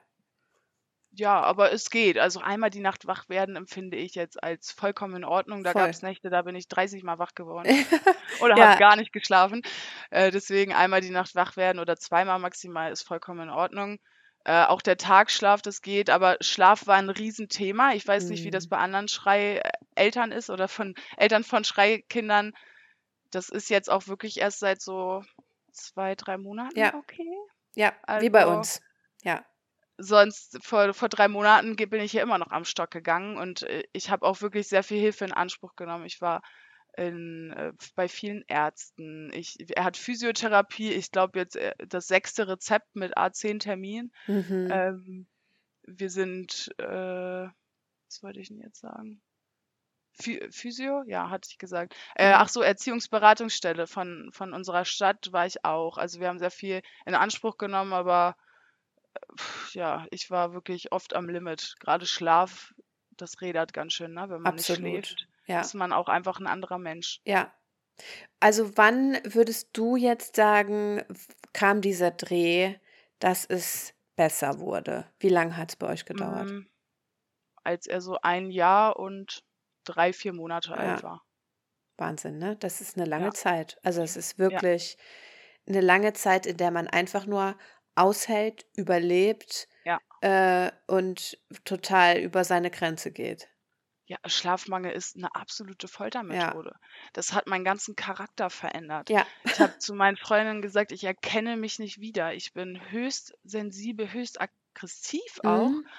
[1.16, 2.18] Ja, aber es geht.
[2.18, 5.64] Also einmal die Nacht wach werden empfinde ich jetzt als vollkommen in Ordnung.
[5.64, 5.82] Da Voll.
[5.84, 7.66] gab es Nächte, da bin ich 30 Mal wach geworden
[8.42, 8.70] oder Ja.
[8.70, 9.62] habe gar nicht geschlafen.
[10.10, 14.00] Äh, deswegen einmal die Nacht wach werden oder zweimal maximal ist vollkommen in Ordnung.
[14.44, 17.94] Äh, auch der Tagschlaf, das geht, aber Schlaf war ein Riesenthema.
[17.94, 18.70] Ich weiß nicht, wie das Mhm.
[18.70, 22.54] bei anderen Schrei-Eltern ist oder von Eltern von Schreikindern.
[23.32, 25.24] Das ist jetzt auch wirklich erst seit so
[25.72, 26.94] zwei, drei Monaten Ja.
[26.94, 27.26] okay.
[27.74, 28.82] Ja, wie bei Also uns.
[29.24, 29.44] Ja.
[29.98, 33.84] Sonst vor, vor drei Monaten bin ich ja immer noch am Stock gegangen und äh,
[33.94, 36.06] ich habe auch wirklich sehr viel Hilfe in Anspruch genommen.
[36.06, 36.42] Ich war
[36.98, 39.32] in, äh, bei vielen Ärzten.
[39.34, 44.12] Ich, er hat Physiotherapie, ich glaube jetzt äh, das sechste Rezept mit A10-Termin.
[44.28, 44.68] Mhm.
[44.70, 45.28] Ähm,
[45.84, 47.48] wir sind, äh,
[48.08, 49.22] was wollte ich denn jetzt sagen?
[50.14, 51.04] Phy- Physio?
[51.08, 51.96] Ja, hatte ich gesagt.
[52.16, 52.40] Äh, Ja.
[52.40, 55.98] ach so, Erziehungsberatungsstelle von, von unserer Stadt war ich auch.
[55.98, 58.36] Also wir haben sehr viel in Anspruch genommen, aber
[59.74, 61.76] ja, ich war wirklich oft am Limit.
[61.80, 62.74] Gerade Schlaf,
[63.12, 64.30] das rädert ganz schön, ne?
[64.30, 64.74] Wenn man nicht Absolut.
[64.74, 65.62] schläft, Ja.
[65.62, 67.22] ist man auch einfach ein anderer Mensch.
[67.26, 67.54] Ja.
[68.40, 71.04] Also wann würdest du jetzt sagen,
[71.54, 72.76] kam dieser Dreh,
[73.20, 75.08] dass es besser wurde?
[75.20, 76.50] Wie lange hat es bei euch gedauert?
[76.50, 76.68] Hm,
[77.64, 79.44] als er so ein Jahr und
[79.86, 80.78] drei, vier Monate Ja.
[80.78, 81.24] alt war.
[81.98, 82.56] Wahnsinn, ne?
[82.58, 83.34] Das ist eine lange Ja.
[83.34, 83.80] Zeit.
[83.84, 84.98] Also, es ist wirklich
[85.68, 87.58] eine lange Zeit, in der man einfach nur
[87.96, 90.00] aushält, überlebt, Ja.
[90.22, 93.50] äh, und total über seine Grenze geht.
[94.10, 95.88] Ja, Schlafmangel ist 'ne absolute.
[95.88, 96.76] Foltermethode.
[97.14, 99.10] Das hat meinen ganzen Charakter verändert.
[99.10, 99.28] Ja.
[99.48, 102.34] Ich habe zu meinen Freundinnen gesagt: „Ich erkenne mich nicht wieder.
[102.36, 105.72] Ich bin höchst sensibel, höchst aggressiv auch.
[105.72, 105.90] Mhm.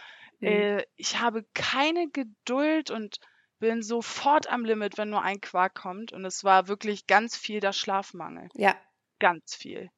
[0.41, 0.67] Mhm.
[0.67, 3.19] Äh, ich habe keine Geduld und
[3.59, 7.59] bin sofort am Limit, wenn nur ein Quark kommt.“ Und es war wirklich ganz viel
[7.61, 8.51] der Schlafmangel.
[8.55, 8.77] Ja.
[9.21, 9.91] Ganz viel.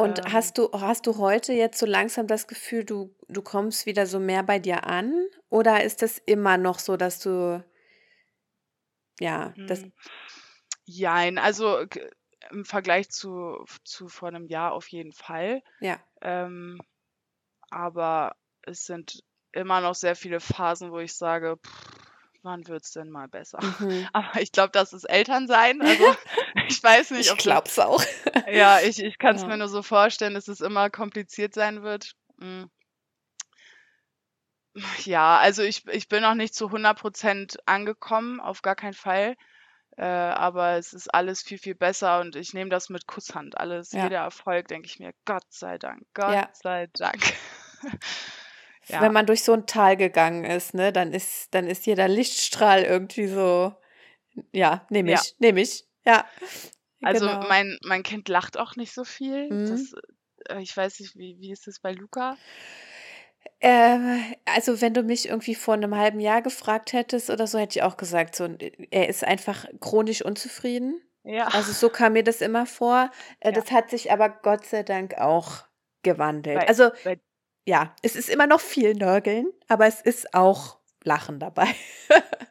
[0.00, 3.84] Und Ähm hast du hast du heute jetzt so langsam das Gefühl, du du kommst
[3.84, 5.12] wieder so mehr bei dir an?
[5.50, 7.62] Oder ist das immer noch so, dass du
[9.20, 9.92] ja, das Hm,
[10.84, 11.84] jein, also,
[12.50, 15.62] im Vergleich zu zu vor 'nem Jahr auf jeden Fall.
[15.80, 16.00] Ja.
[16.22, 16.80] Ähm,
[17.70, 19.22] aber es sind
[19.52, 21.58] immer noch sehr viele Phasen, wo ich sage:
[22.42, 24.08] „Wann wird's denn mal besser?“ Mhm.
[24.12, 25.82] Aber ich glaube, das ist Elternsein.
[25.82, 26.16] Also,
[26.68, 28.02] ich weiß nicht, Ich glaube es auch.
[28.46, 29.46] Ja, ich ich kann's Ja.
[29.46, 32.14] mir nur so vorstellen, dass es immer kompliziert sein wird.
[32.40, 32.70] Hm.
[35.04, 39.36] Ja, also, ich ich bin noch nicht zu 100% angekommen, auf gar keinen Fall.
[39.96, 43.92] Äh, aber es ist alles viel, viel besser und ich nehme das mit Kusshand alles.
[43.92, 44.02] Ja.
[44.02, 46.48] Jeder Erfolg, denke ich mir: „Gott sei Dank, Gott Ja.
[46.52, 47.20] sei Dank.“
[48.98, 49.12] Wenn Ja.
[49.12, 53.26] man durch so 'n Tal gegangen ist, ne, dann ist dann ist jeder Lichtstrahl irgendwie
[53.28, 53.74] so
[54.52, 55.14] ja, nehme Ja.
[55.14, 55.86] ich, nehme ich.
[56.06, 56.26] Ja,
[57.04, 57.46] Also, genau.
[57.48, 59.50] mein mein Kind lacht auch nicht so viel.
[59.50, 59.60] Mhm.
[59.64, 59.94] Das
[60.48, 62.38] äh, ich weiß nicht, wie wie ist das bei Luca?
[63.62, 67.78] Ähm, also, wenn du mich irgendwie vor 'nem halben Jahr gefragt hättest oder so, hätte
[67.78, 68.48] ich auch gesagt, so
[68.90, 71.00] er ist einfach chronisch unzufrieden.
[71.24, 71.52] Ja.
[71.52, 73.10] Also, so kam mir das immer vor.
[73.40, 73.60] Äh, Ja.
[73.60, 75.64] das hat sich aber Gott sei Dank auch
[76.02, 76.66] gewandelt.
[76.66, 77.20] Bei Also, bei
[77.70, 81.68] ja, es ist immer noch viel Nörgeln, aber es ist auch Lachen dabei.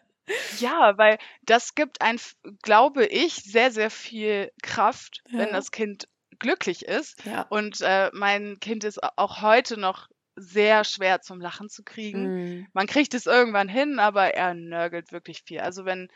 [0.59, 2.19] Ja, weil das gibt ein
[2.61, 5.53] glaube ich, sehr, sehr viel Kraft, wenn Ja.
[5.53, 6.07] das Kind
[6.37, 7.25] glücklich ist.
[7.25, 7.47] Ja.
[7.49, 12.23] Und, äh, mein Kind ist auch heute noch sehr schwer zum Lachen zu kriegen.
[12.59, 12.67] Mhm.
[12.73, 15.61] Man kriegt es irgendwann hin, aber er nörgelt wirklich viel.
[15.61, 16.09] Also, wenn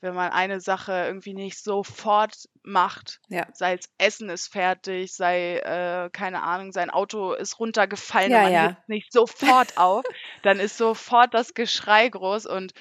[0.00, 3.50] wenn man eine Sache irgendwie nicht sofort macht, Ja.
[3.52, 8.42] sei es Essen ist fertig, sei, äh, keine Ahnung, sein Auto ist runtergefallen und Ja,
[8.42, 8.56] man ja.
[8.56, 10.06] hebt's nicht sofort auf,
[10.42, 12.72] dann ist sofort das Geschrei groß und,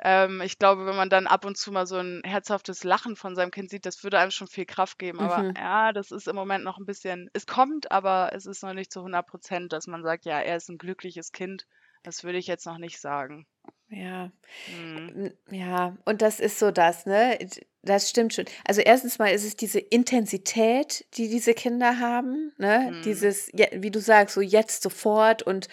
[0.00, 3.36] ähm, ich glaube, wenn man dann ab und zu mal so 'n herzhaftes Lachen von
[3.36, 5.20] seinem Kind sieht, das würde einem schon viel Kraft geben.
[5.20, 5.56] Aber Mhm.
[5.56, 8.92] ja, das ist im Moment noch 'n bisschen es kommt, aber es ist noch nicht
[8.92, 11.66] zu 100% dass man sagt: „Ja, er ist 'n glückliches Kind.“
[12.02, 13.46] Das würde ich jetzt noch nicht sagen.
[13.90, 14.30] Ja.
[14.66, 15.32] Mhm.
[15.50, 17.38] Ja, und das ist so das, ne?
[17.82, 18.46] Das stimmt schon.
[18.66, 22.96] Also, erstens mal ist es diese Intensität, die diese Kinder haben, ne?
[22.96, 23.02] Mhm.
[23.04, 25.68] Dieses, wie du sagst, so jetzt sofort und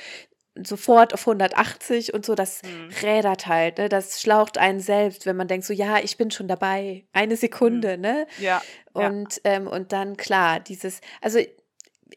[0.61, 2.95] sofort auf 180 und so, das Mhm.
[3.01, 3.89] rädert halt, ne?
[3.89, 7.37] Das schlaucht einen selbst, wenn man denkt so: „Ja, ich bin schon dabei, eine Mhm.
[7.37, 8.27] Sekunde“, ne?
[8.37, 8.65] Ja,
[8.95, 9.11] ja.
[9.11, 11.39] Und, ähm und dann klar, dieses also,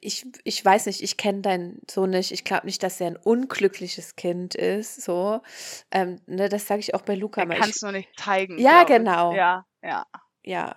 [0.04, 2.30] ich ich weiß nicht, ich kenne deinen Sohn nicht.
[2.32, 5.40] Ich glaube nicht, dass er 'n unglückliches Kind ist, so.
[5.90, 7.50] Ähm, ne, das sage ich auch bei Luca Er.
[7.50, 8.98] Ich kann's nur nicht zeigen, Ja, glaube ich.
[8.98, 9.34] genau.
[9.34, 10.06] Ja, ja.
[10.44, 10.76] Ja,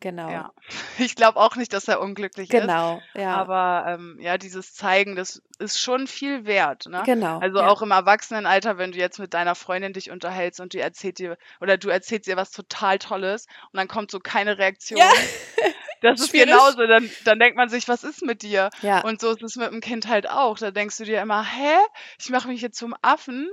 [0.00, 0.30] genau.
[0.30, 0.52] Ja.
[0.98, 2.60] Ich glaube auch nicht, dass er unglücklich ist.
[2.60, 3.30] Genau, ja.
[3.34, 7.02] Aber, ähm, ja, dieses Zeigen, das ist schon viel wert, ne?
[7.04, 7.68] Genau, Also, ja.
[7.68, 11.36] auch im Erwachsenenalter, wenn du jetzt mit deiner Freundin dich unterhältst und die erzählt dir
[11.60, 14.98] oder du erzählst ihr was total Tolles und dann kommt so keine Reaktion.
[15.00, 15.10] Ja.
[16.02, 16.50] Das ist Schwierig.
[16.50, 19.02] genauso, dann dann denkt man sich: „Was ist mit dir?“ Ja.
[19.04, 20.58] Und so ist es mit'm Kind halt auch.
[20.58, 21.76] Da denkst du dir immer: „Hä?
[22.20, 23.48] Ich mache mich hier zum Affen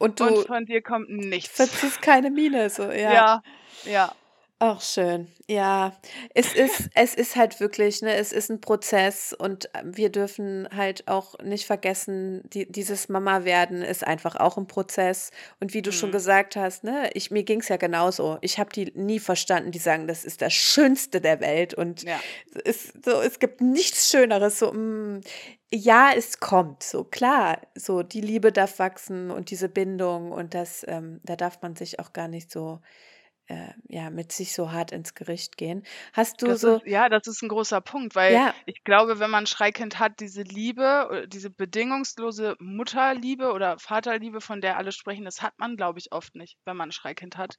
[0.00, 3.12] Und und du von dir kommt nichts.“ verziehst keine Miene, so, ja.
[3.12, 3.42] Ja,
[3.84, 4.16] ja.
[4.60, 5.28] Ach schön.
[5.48, 5.92] Ja,
[6.34, 10.66] es ist es ist halt wirklich, ne, es ist 'n Prozess und, ähm, wir dürfen
[10.74, 15.30] halt auch nicht vergessen, die dieses Mama-Werden ist einfach auch 'n Prozess.
[15.60, 16.10] Und wie du schon Mhm.
[16.10, 18.38] gesagt hast, ne, ich mir ging's ja genauso.
[18.40, 22.26] Ich habe die nie verstanden, die sagen, das ist das Schönste der Welt und Ja.
[22.64, 25.20] es so es gibt nichts Schöneres, so, hm,
[25.70, 30.82] ja, es kommt, so klar, so die Liebe darf wachsen und diese Bindung und das,
[30.88, 32.80] ähm da darf man sich auch gar nicht so
[33.48, 35.84] äh, ja, mit sich so hart ins Gericht gehen.
[36.12, 38.56] Hast du Das so ist ja, das ist 'n großer Punkt, weil Ja.
[38.66, 44.40] ich glaube, wenn man 'n Schreikind hat, diese Liebe oder diese bedingungslose Mutterliebe oder Vaterliebe,
[44.40, 47.36] von der alle sprechen, das hat man, glaube ich, oft nicht, wenn man 'n Schreikind
[47.36, 47.56] hat.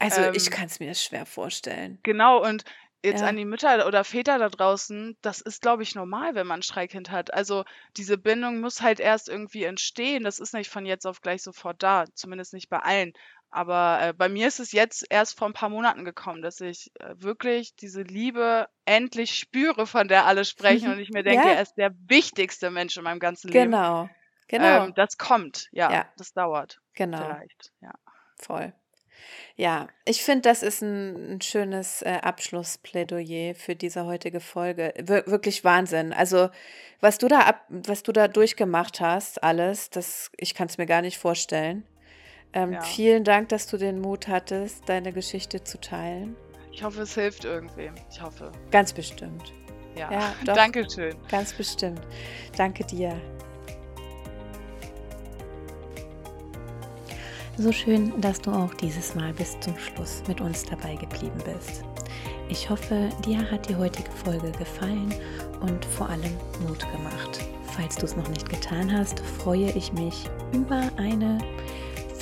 [0.00, 2.02] Also, ich Ähm kann's mir schwer vorstellen.
[2.04, 2.64] Genau, und
[3.04, 3.26] jetzt Ja.
[3.26, 6.62] an die Mütter oder Väter da draußen, das ist, glaube ich, normal, wenn man 'n
[6.62, 7.32] Schreikind hat.
[7.32, 7.64] Also,
[7.96, 10.24] diese Bindung muss halt erst irgendwie entstehen.
[10.24, 13.12] Das ist nicht von jetzt auf gleich sofort da, zumindest nicht bei allen.
[13.54, 16.90] Aber äh, bei mir ist es jetzt erst vor ein paar Monaten gekommen, dass ich
[16.98, 21.54] äh, wirklich diese Liebe endlich spüre, von der alle sprechen und ich mir denke, Ja.
[21.54, 23.70] er ist der wichtigste Mensch in meinem ganzen Leben.
[23.70, 24.08] Genau.
[24.48, 24.86] Genau.
[24.86, 26.06] Ähm, das kommt, ja, Ja.
[26.16, 27.18] das dauert genau.
[27.18, 27.92] vielleicht, ja.
[28.38, 28.72] Voll.
[29.54, 34.94] Ja, ich finde, das ist ein, ein schönes äh, Abschlussplädoyer für diese heutige Folge.
[34.98, 36.12] Wir, wirklich Wahnsinn.
[36.12, 36.48] Also,
[37.00, 40.86] was du da ab, was du da durchgemacht hast, alles, das, ich kann es mir
[40.86, 41.86] gar nicht vorstellen.
[42.54, 42.82] Ähm, Ja.
[42.82, 46.36] Vielen Dank, dass du den Mut hattest, deine Geschichte zu teilen.
[46.70, 47.94] Ich hoffe, es hilft irgendwem.
[48.10, 48.50] Ich hoffe.
[48.70, 49.52] Ganz bestimmt.
[49.96, 50.10] Ja.
[50.10, 50.54] Ja, doch.
[50.54, 51.14] Dankeschön.
[51.30, 52.00] Ganz bestimmt.
[52.56, 53.14] Danke dir.
[57.58, 61.84] So schön, dass du auch dieses Mal bis zum Schluss mit uns dabei geblieben bist.
[62.48, 65.14] Ich hoffe, dir hat die heutige Folge gefallen
[65.60, 66.34] und vor allem
[66.66, 67.40] Mut gemacht.
[67.76, 71.38] Falls du es noch nicht getan hast, freue ich mich über eine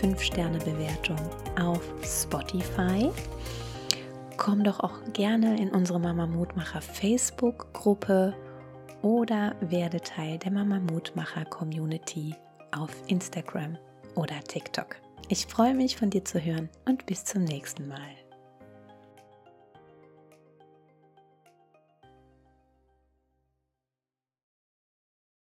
[0.00, 1.18] 5-Sterne-Bewertung
[1.60, 3.10] auf Spotify.
[4.38, 8.34] Komm doch auch gerne in unsere Mama Mutmacher Facebook-Gruppe
[9.02, 12.34] oder werde Teil der Mama Mutmacher Community
[12.72, 13.76] auf Instagram
[14.14, 14.96] oder TikTok.
[15.28, 18.19] Ich freue mich von dir zu hören und bis zum nächsten Mal.